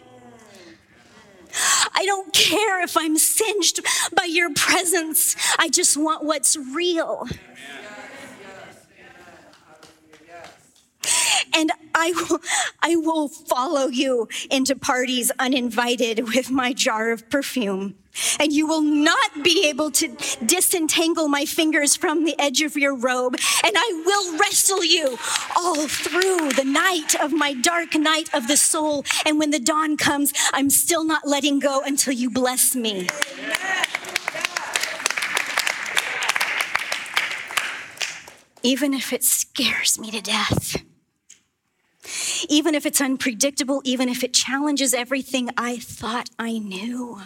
I 1.94 2.04
don't 2.04 2.32
care 2.32 2.82
if 2.82 2.96
I'm 2.96 3.16
singed 3.16 3.80
by 4.14 4.24
your 4.24 4.52
presence. 4.54 5.36
I 5.58 5.68
just 5.68 5.96
want 5.96 6.24
what's 6.24 6.56
real. 6.56 7.26
and 11.54 11.70
I 11.94 12.12
will, 12.12 12.40
I 12.82 12.96
will 12.96 13.28
follow 13.28 13.86
you 13.86 14.28
into 14.50 14.74
parties 14.76 15.30
uninvited 15.38 16.34
with 16.34 16.50
my 16.50 16.72
jar 16.72 17.10
of 17.12 17.30
perfume. 17.30 17.94
And 18.38 18.52
you 18.52 18.66
will 18.66 18.82
not 18.82 19.42
be 19.42 19.66
able 19.68 19.90
to 19.92 20.08
disentangle 20.44 21.28
my 21.28 21.44
fingers 21.44 21.96
from 21.96 22.24
the 22.24 22.38
edge 22.38 22.62
of 22.62 22.76
your 22.76 22.94
robe. 22.94 23.36
And 23.64 23.74
I 23.76 24.02
will 24.06 24.38
wrestle 24.38 24.84
you 24.84 25.18
all 25.56 25.88
through 25.88 26.52
the 26.52 26.64
night 26.64 27.14
of 27.20 27.32
my 27.32 27.54
dark 27.54 27.94
night 27.96 28.32
of 28.32 28.46
the 28.46 28.56
soul. 28.56 29.04
And 29.26 29.38
when 29.38 29.50
the 29.50 29.58
dawn 29.58 29.96
comes, 29.96 30.32
I'm 30.52 30.70
still 30.70 31.04
not 31.04 31.26
letting 31.26 31.58
go 31.58 31.82
until 31.84 32.12
you 32.12 32.30
bless 32.30 32.76
me. 32.76 33.08
Even 38.62 38.94
if 38.94 39.12
it 39.12 39.22
scares 39.22 39.98
me 39.98 40.10
to 40.10 40.22
death 40.22 40.82
even 42.48 42.74
if 42.74 42.86
it's 42.86 43.00
unpredictable, 43.00 43.80
even 43.84 44.08
if 44.08 44.22
it 44.22 44.34
challenges 44.34 44.94
everything 44.94 45.50
I 45.56 45.78
thought 45.78 46.30
I 46.38 46.58
knew. 46.58 47.20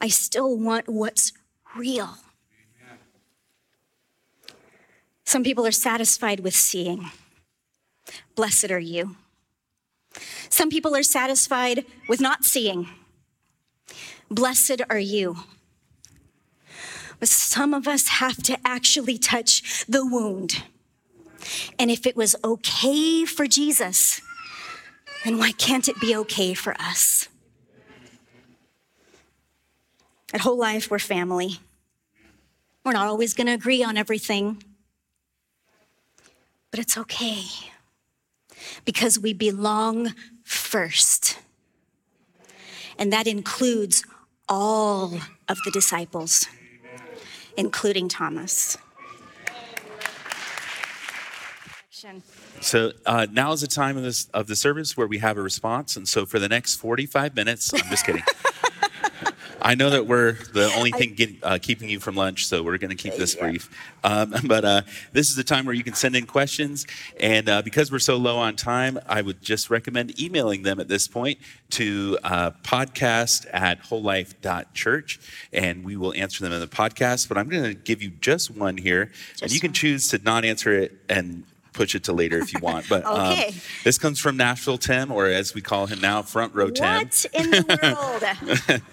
I 0.00 0.08
still 0.08 0.56
want 0.56 0.88
what's 0.88 1.32
real. 1.76 2.18
Some 5.24 5.42
people 5.42 5.66
are 5.66 5.72
satisfied 5.72 6.40
with 6.40 6.54
seeing. 6.54 7.10
Blessed 8.34 8.70
are 8.70 8.78
you. 8.78 9.16
Some 10.48 10.70
people 10.70 10.94
are 10.94 11.02
satisfied 11.02 11.84
with 12.08 12.20
not 12.20 12.44
seeing. 12.44 12.88
Blessed 14.30 14.82
are 14.88 14.98
you. 14.98 15.36
But 17.18 17.28
some 17.28 17.74
of 17.74 17.88
us 17.88 18.08
have 18.08 18.42
to 18.44 18.58
actually 18.64 19.18
touch 19.18 19.84
the 19.86 20.06
wound 20.06 20.62
and 21.78 21.90
if 21.90 22.06
it 22.06 22.16
was 22.16 22.36
okay 22.44 23.24
for 23.24 23.46
Jesus 23.46 24.20
then 25.26 25.38
why 25.38 25.50
can't 25.50 25.88
it 25.88 26.00
be 26.00 26.14
okay 26.14 26.54
for 26.54 26.72
us? 26.80 27.28
At 30.32 30.42
whole 30.42 30.56
life, 30.56 30.88
we're 30.88 31.00
family. 31.00 31.58
We're 32.84 32.92
not 32.92 33.08
always 33.08 33.34
going 33.34 33.48
to 33.48 33.52
agree 33.52 33.82
on 33.82 33.96
everything, 33.96 34.62
but 36.70 36.78
it's 36.78 36.96
okay 36.96 37.42
because 38.84 39.18
we 39.18 39.32
belong 39.32 40.14
first. 40.44 41.40
And 42.96 43.12
that 43.12 43.26
includes 43.26 44.04
all 44.48 45.12
of 45.48 45.58
the 45.64 45.72
disciples, 45.72 46.46
including 47.56 48.08
Thomas. 48.08 48.78
So 52.60 52.92
uh, 53.06 53.26
now 53.30 53.52
is 53.52 53.62
the 53.62 53.66
time 53.66 53.96
of 53.96 54.02
this 54.02 54.28
of 54.34 54.46
the 54.48 54.56
service 54.56 54.96
where 54.96 55.06
we 55.06 55.18
have 55.18 55.38
a 55.38 55.42
response, 55.42 55.96
and 55.96 56.06
so 56.08 56.26
for 56.26 56.38
the 56.38 56.48
next 56.48 56.76
forty-five 56.76 57.34
minutes, 57.34 57.72
I'm 57.72 57.88
just 57.88 58.04
kidding. 58.04 58.22
I 59.62 59.74
know 59.74 59.90
that 59.90 60.06
we're 60.06 60.32
the 60.52 60.72
only 60.76 60.92
thing 60.92 61.14
get, 61.14 61.30
uh, 61.42 61.58
keeping 61.60 61.88
you 61.88 61.98
from 61.98 62.14
lunch, 62.14 62.46
so 62.46 62.62
we're 62.62 62.78
going 62.78 62.96
to 62.96 62.96
keep 62.96 63.14
this 63.14 63.34
brief. 63.34 63.68
Um, 64.04 64.32
but 64.44 64.64
uh, 64.64 64.82
this 65.12 65.28
is 65.28 65.34
the 65.34 65.42
time 65.42 65.64
where 65.64 65.74
you 65.74 65.82
can 65.82 65.94
send 65.94 66.14
in 66.14 66.26
questions, 66.26 66.86
and 67.18 67.48
uh, 67.48 67.62
because 67.62 67.90
we're 67.90 67.98
so 67.98 68.16
low 68.16 68.36
on 68.36 68.54
time, 68.54 68.98
I 69.08 69.22
would 69.22 69.42
just 69.42 69.68
recommend 69.68 70.20
emailing 70.20 70.62
them 70.62 70.78
at 70.78 70.86
this 70.86 71.08
point 71.08 71.38
to 71.70 72.16
uh, 72.22 72.52
podcast 72.62 73.46
at 73.52 73.82
wholelife.church, 73.82 75.18
and 75.52 75.84
we 75.84 75.96
will 75.96 76.14
answer 76.14 76.44
them 76.44 76.52
in 76.52 76.60
the 76.60 76.68
podcast. 76.68 77.26
But 77.28 77.36
I'm 77.36 77.48
going 77.48 77.64
to 77.64 77.74
give 77.74 78.02
you 78.02 78.10
just 78.10 78.50
one 78.50 78.76
here, 78.76 79.10
just 79.30 79.42
and 79.42 79.52
you 79.52 79.58
can 79.58 79.72
choose 79.72 80.06
to 80.08 80.18
not 80.18 80.44
answer 80.44 80.72
it 80.72 80.96
and 81.08 81.44
push 81.76 81.94
it 81.94 82.04
to 82.04 82.12
later 82.12 82.38
if 82.38 82.52
you 82.52 82.58
want. 82.60 82.88
But 82.88 83.04
um, 83.04 83.32
okay. 83.32 83.48
um, 83.48 83.54
this 83.84 83.98
comes 83.98 84.18
from 84.18 84.36
Nashville 84.36 84.78
Tim, 84.78 85.12
or 85.12 85.26
as 85.26 85.54
we 85.54 85.60
call 85.60 85.86
him 85.86 86.00
now, 86.00 86.22
Front 86.22 86.54
Row 86.54 86.70
Tim. 86.70 87.04
What 87.04 87.26
in 87.32 87.50
the 87.50 88.36
world? 88.68 88.82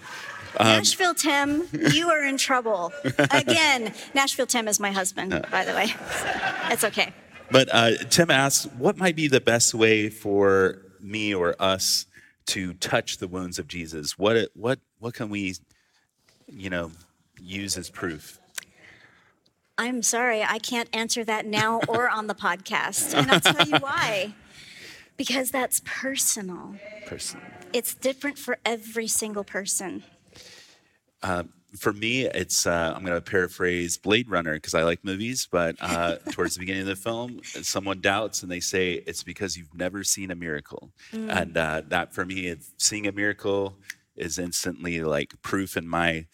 Um, 0.56 0.68
Nashville 0.68 1.14
Tim, 1.14 1.66
you 1.72 2.10
are 2.10 2.24
in 2.24 2.36
trouble. 2.36 2.92
Again, 3.32 3.92
Nashville 4.14 4.46
Tim 4.46 4.68
is 4.68 4.78
my 4.78 4.92
husband, 4.92 5.30
by 5.50 5.64
the 5.64 5.72
way. 5.72 5.88
So 5.88 6.28
it's 6.70 6.84
okay. 6.84 7.12
But 7.50 7.68
uh, 7.72 7.96
Tim 8.08 8.30
asks, 8.30 8.66
what 8.78 8.96
might 8.96 9.16
be 9.16 9.26
the 9.26 9.40
best 9.40 9.74
way 9.74 10.08
for 10.08 10.82
me 11.00 11.34
or 11.34 11.56
us 11.58 12.06
to 12.46 12.74
touch 12.74 13.18
the 13.18 13.26
wounds 13.26 13.58
of 13.58 13.66
Jesus? 13.66 14.16
What 14.16 14.48
what 14.54 14.78
what 15.00 15.14
can 15.14 15.28
we, 15.28 15.56
you 16.46 16.70
know, 16.70 16.92
use 17.40 17.76
as 17.76 17.90
proof? 17.90 18.38
I'm 19.76 20.02
sorry, 20.02 20.42
I 20.42 20.58
can't 20.58 20.88
answer 20.92 21.24
that 21.24 21.46
now 21.46 21.80
or 21.88 22.08
on 22.18 22.26
the 22.26 22.34
podcast. 22.34 23.14
And 23.14 23.30
I'll 23.30 23.40
tell 23.40 23.66
you 23.66 23.78
why. 23.78 24.34
Because 25.16 25.50
that's 25.50 25.80
personal. 25.84 26.74
Personal. 27.06 27.46
It's 27.72 27.94
different 27.94 28.38
for 28.38 28.58
every 28.64 29.06
single 29.06 29.44
person. 29.44 30.04
Uh, 31.22 31.44
for 31.76 31.92
me, 31.92 32.26
it's 32.26 32.66
uh, 32.66 32.92
I'm 32.94 33.04
going 33.04 33.16
to 33.16 33.20
paraphrase 33.20 33.96
Blade 33.96 34.28
Runner 34.28 34.54
because 34.54 34.74
I 34.74 34.82
like 34.82 35.04
movies. 35.04 35.48
But 35.50 35.76
uh, 35.80 36.16
towards 36.30 36.54
the 36.54 36.60
beginning 36.60 36.82
of 36.82 36.88
the 36.88 36.96
film, 36.96 37.40
someone 37.44 38.00
doubts 38.00 38.42
and 38.42 38.50
they 38.50 38.60
say 38.60 39.02
it's 39.06 39.22
because 39.22 39.56
you've 39.56 39.74
never 39.74 40.04
seen 40.04 40.30
a 40.30 40.36
miracle, 40.36 40.90
mm. 41.12 41.28
and 41.30 41.56
uh, 41.56 41.82
that 41.88 42.12
for 42.12 42.24
me, 42.24 42.54
seeing 42.76 43.06
a 43.06 43.12
miracle 43.12 43.76
is 44.16 44.38
instantly 44.38 45.00
like 45.00 45.34
proof 45.42 45.76
in 45.76 45.88
my 45.88 46.26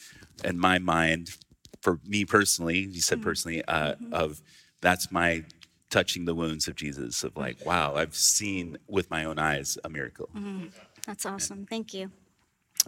in 0.45 0.59
my 0.59 0.79
mind 0.79 1.37
for 1.81 1.99
me 2.07 2.25
personally, 2.25 2.79
you 2.79 3.01
said 3.01 3.19
mm-hmm. 3.19 3.29
personally, 3.29 3.65
uh, 3.65 3.95
mm-hmm. 3.95 4.15
of 4.15 4.43
that's 4.81 5.11
my 5.11 5.45
touching 5.91 6.25
the 6.25 6.35
wounds 6.35 6.69
of 6.69 6.77
Jesus, 6.77 7.25
of 7.25 7.37
like, 7.37 7.65
wow, 7.67 7.95
I've 7.97 8.15
seen 8.15 8.79
with 8.87 9.11
my 9.11 9.25
own 9.25 9.39
eyes 9.39 9.77
a 9.85 9.89
miracle. 9.89 10.29
Mm-hmm. 10.35 10.67
That's 11.07 11.27
awesome. 11.27 11.67
Thank 11.67 11.93
you. 11.93 12.11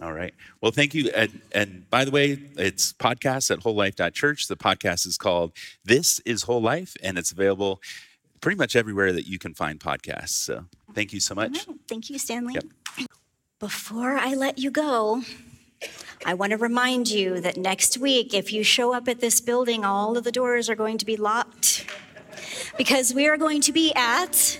All 0.01 0.13
right. 0.13 0.33
Well, 0.61 0.71
thank 0.71 0.95
you. 0.95 1.09
And, 1.15 1.41
and 1.51 1.89
by 1.89 2.03
the 2.05 2.11
way, 2.11 2.39
it's 2.57 2.93
podcast 2.93 3.51
at 3.51 3.59
wholelife.church. 3.59 4.47
The 4.47 4.55
podcast 4.55 5.05
is 5.05 5.17
called 5.17 5.51
This 5.85 6.19
is 6.21 6.43
Whole 6.43 6.61
Life, 6.61 6.95
and 7.03 7.17
it's 7.17 7.31
available 7.31 7.79
pretty 8.41 8.57
much 8.57 8.75
everywhere 8.75 9.13
that 9.13 9.27
you 9.27 9.37
can 9.37 9.53
find 9.53 9.79
podcasts. 9.79 10.29
So 10.29 10.65
thank 10.93 11.13
you 11.13 11.19
so 11.19 11.35
much. 11.35 11.67
Right. 11.67 11.77
Thank 11.87 12.09
you, 12.09 12.17
Stanley. 12.17 12.55
Yep. 12.55 13.07
Before 13.59 14.15
I 14.17 14.33
let 14.33 14.57
you 14.57 14.71
go, 14.71 15.21
I 16.25 16.33
want 16.33 16.51
to 16.51 16.57
remind 16.57 17.09
you 17.09 17.41
that 17.41 17.57
next 17.57 17.97
week, 17.97 18.33
if 18.33 18.53
you 18.53 18.63
show 18.63 18.93
up 18.93 19.07
at 19.07 19.19
this 19.19 19.41
building, 19.41 19.83
all 19.83 20.17
of 20.17 20.23
the 20.23 20.31
doors 20.31 20.69
are 20.69 20.75
going 20.75 20.97
to 20.97 21.05
be 21.05 21.17
locked 21.17 21.85
because 22.77 23.13
we 23.13 23.27
are 23.27 23.37
going 23.37 23.61
to 23.61 23.71
be 23.71 23.93
at 23.95 24.59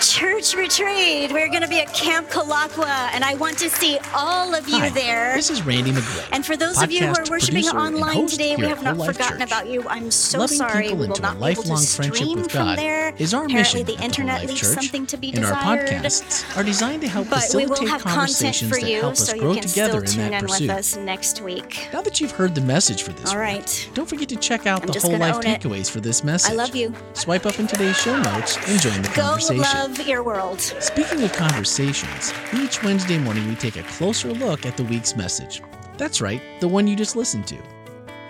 church 0.00 0.54
retreat. 0.54 1.30
We're 1.32 1.48
going 1.48 1.62
to 1.62 1.68
be 1.68 1.80
at 1.80 1.92
Camp 1.92 2.28
Kulaqua, 2.28 3.10
and 3.12 3.22
I 3.24 3.34
want 3.34 3.58
to 3.58 3.68
see 3.68 3.98
all 4.14 4.54
of 4.54 4.68
you 4.68 4.78
Hi, 4.78 4.88
there. 4.90 5.34
This 5.34 5.50
is 5.50 5.62
Randy 5.62 5.92
Magray. 5.92 6.28
And 6.32 6.44
for 6.44 6.56
those 6.56 6.82
of 6.82 6.90
you 6.90 7.06
who 7.06 7.12
are 7.14 7.24
worshiping 7.28 7.64
online 7.66 8.26
today, 8.26 8.56
we 8.56 8.64
have 8.66 8.82
not 8.82 8.96
forgotten 8.96 9.38
Church. 9.40 9.48
about 9.48 9.68
you. 9.68 9.86
I'm 9.88 10.10
so 10.10 10.38
Loving 10.40 10.56
sorry. 10.56 10.82
People 10.84 10.96
we 10.96 11.00
will 11.02 11.10
into 11.10 11.22
not 11.22 11.36
a 11.36 11.38
lifelong 11.38 11.82
friendship 11.84 12.28
with 12.34 12.52
God 12.52 12.78
there. 12.78 13.14
is 13.18 13.34
our 13.34 13.44
Apparently 13.44 13.82
mission. 13.84 13.96
the 13.96 14.02
internet 14.04 14.46
leaves 14.46 14.60
Church, 14.60 14.74
something 14.74 15.06
to 15.06 15.16
be 15.16 15.28
and 15.28 15.40
desired. 15.40 15.80
our 15.80 15.86
podcasts 16.00 16.56
are 16.56 16.64
designed 16.64 17.02
to 17.02 17.08
help 17.08 17.28
but 17.28 17.40
facilitate 17.42 17.78
we 17.80 17.84
will 17.86 17.90
have 17.92 18.02
conversations 18.02 18.70
content 18.70 18.82
for 18.82 18.88
you, 18.88 18.96
that 18.96 19.02
help 19.02 19.12
us 19.12 19.26
so 19.28 19.38
grow 19.38 19.48
you 19.52 19.60
can 19.60 19.68
together 19.68 19.90
still 19.90 20.00
in 20.00 20.06
tune 20.06 20.30
that 20.30 20.42
in 20.42 20.48
pursuit. 20.48 20.68
with 20.68 20.76
us 20.78 20.96
next 20.96 21.40
week. 21.42 21.88
Now 21.92 22.00
that 22.02 22.20
you've 22.20 22.32
heard 22.32 22.54
the 22.54 22.60
message 22.62 23.02
for 23.02 23.12
this 23.12 23.30
all 23.32 23.38
right. 23.38 23.60
week, 23.86 23.94
don't 23.94 24.08
forget 24.08 24.28
to 24.30 24.36
check 24.36 24.66
out 24.66 24.82
I'm 24.82 24.88
the 24.88 25.00
whole 25.00 25.18
life 25.18 25.34
own 25.36 25.46
it. 25.46 25.60
takeaways 25.60 25.90
for 25.90 26.00
this 26.00 26.24
message. 26.24 26.52
I 26.52 26.54
love 26.54 26.74
you. 26.74 26.94
Swipe 27.14 27.44
up 27.46 27.58
in 27.58 27.66
today's 27.66 27.96
show 28.00 28.18
notes 28.20 28.56
and 28.68 28.80
join 28.80 29.02
the 29.02 29.08
Go 29.10 29.22
conversation. 29.22 29.58
Love 29.98 30.06
your 30.06 30.22
world. 30.22 30.60
Speaking 30.60 31.22
of 31.22 31.32
conversations, 31.32 32.32
each 32.54 32.82
Wednesday 32.82 33.18
morning 33.18 33.48
we 33.48 33.56
take 33.56 33.76
a 33.76 33.82
closer 33.84 34.32
look 34.32 34.64
at 34.64 34.76
the 34.76 34.84
week's 34.84 35.16
message. 35.16 35.62
That's 35.98 36.20
right, 36.20 36.40
the 36.60 36.68
one 36.68 36.86
you 36.86 36.94
just 36.94 37.16
listened 37.16 37.46
to. 37.48 37.58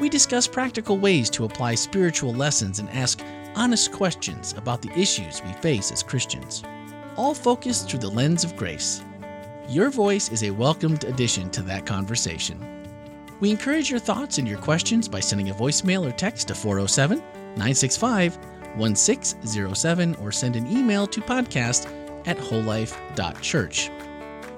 We 0.00 0.08
discuss 0.08 0.46
practical 0.46 0.96
ways 0.96 1.28
to 1.30 1.44
apply 1.44 1.74
spiritual 1.74 2.32
lessons 2.32 2.78
and 2.78 2.88
ask 2.90 3.22
honest 3.54 3.92
questions 3.92 4.54
about 4.56 4.80
the 4.80 4.92
issues 4.98 5.42
we 5.44 5.52
face 5.54 5.92
as 5.92 6.02
Christians, 6.02 6.62
all 7.16 7.34
focused 7.34 7.90
through 7.90 8.00
the 8.00 8.10
lens 8.10 8.42
of 8.42 8.56
grace. 8.56 9.02
Your 9.68 9.90
voice 9.90 10.30
is 10.30 10.42
a 10.42 10.50
welcomed 10.50 11.04
addition 11.04 11.50
to 11.50 11.62
that 11.62 11.84
conversation. 11.84 12.58
We 13.40 13.50
encourage 13.50 13.90
your 13.90 14.00
thoughts 14.00 14.38
and 14.38 14.48
your 14.48 14.58
questions 14.58 15.08
by 15.08 15.20
sending 15.20 15.50
a 15.50 15.54
voicemail 15.54 16.06
or 16.08 16.12
text 16.12 16.48
to 16.48 16.54
407 16.54 17.18
965 17.56 18.38
1607 18.76 20.14
or 20.16 20.32
send 20.32 20.56
an 20.56 20.70
email 20.70 21.06
to 21.06 21.20
podcast 21.20 21.86
at 22.26 22.36
wholelife.church. 22.38 23.90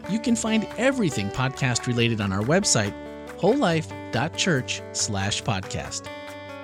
You 0.09 0.19
can 0.19 0.37
find 0.37 0.67
everything 0.79 1.29
podcast 1.31 1.87
related 1.87 2.21
on 2.21 2.33
our 2.33 2.43
website, 2.43 2.93
wholelife.church 3.39 4.83
slash 4.93 5.43
podcast. 5.43 6.09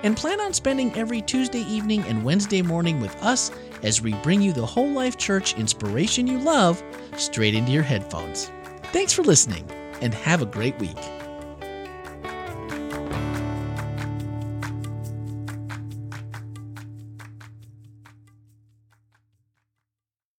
And 0.03 0.15
plan 0.15 0.39
on 0.39 0.53
spending 0.53 0.95
every 0.95 1.21
Tuesday 1.21 1.61
evening 1.61 2.03
and 2.03 2.23
Wednesday 2.23 2.61
morning 2.61 3.01
with 3.01 3.21
us 3.21 3.51
as 3.83 4.01
we 4.01 4.13
bring 4.15 4.41
you 4.41 4.53
the 4.53 4.65
Whole 4.65 4.89
Life 4.89 5.17
Church 5.17 5.57
inspiration 5.57 6.27
you 6.27 6.39
love 6.39 6.81
straight 7.17 7.55
into 7.55 7.71
your 7.71 7.83
headphones. 7.83 8.51
Thanks 8.91 9.13
for 9.13 9.23
listening 9.23 9.69
and 10.01 10.13
have 10.13 10.41
a 10.41 10.45
great 10.45 10.77
week. 10.79 10.97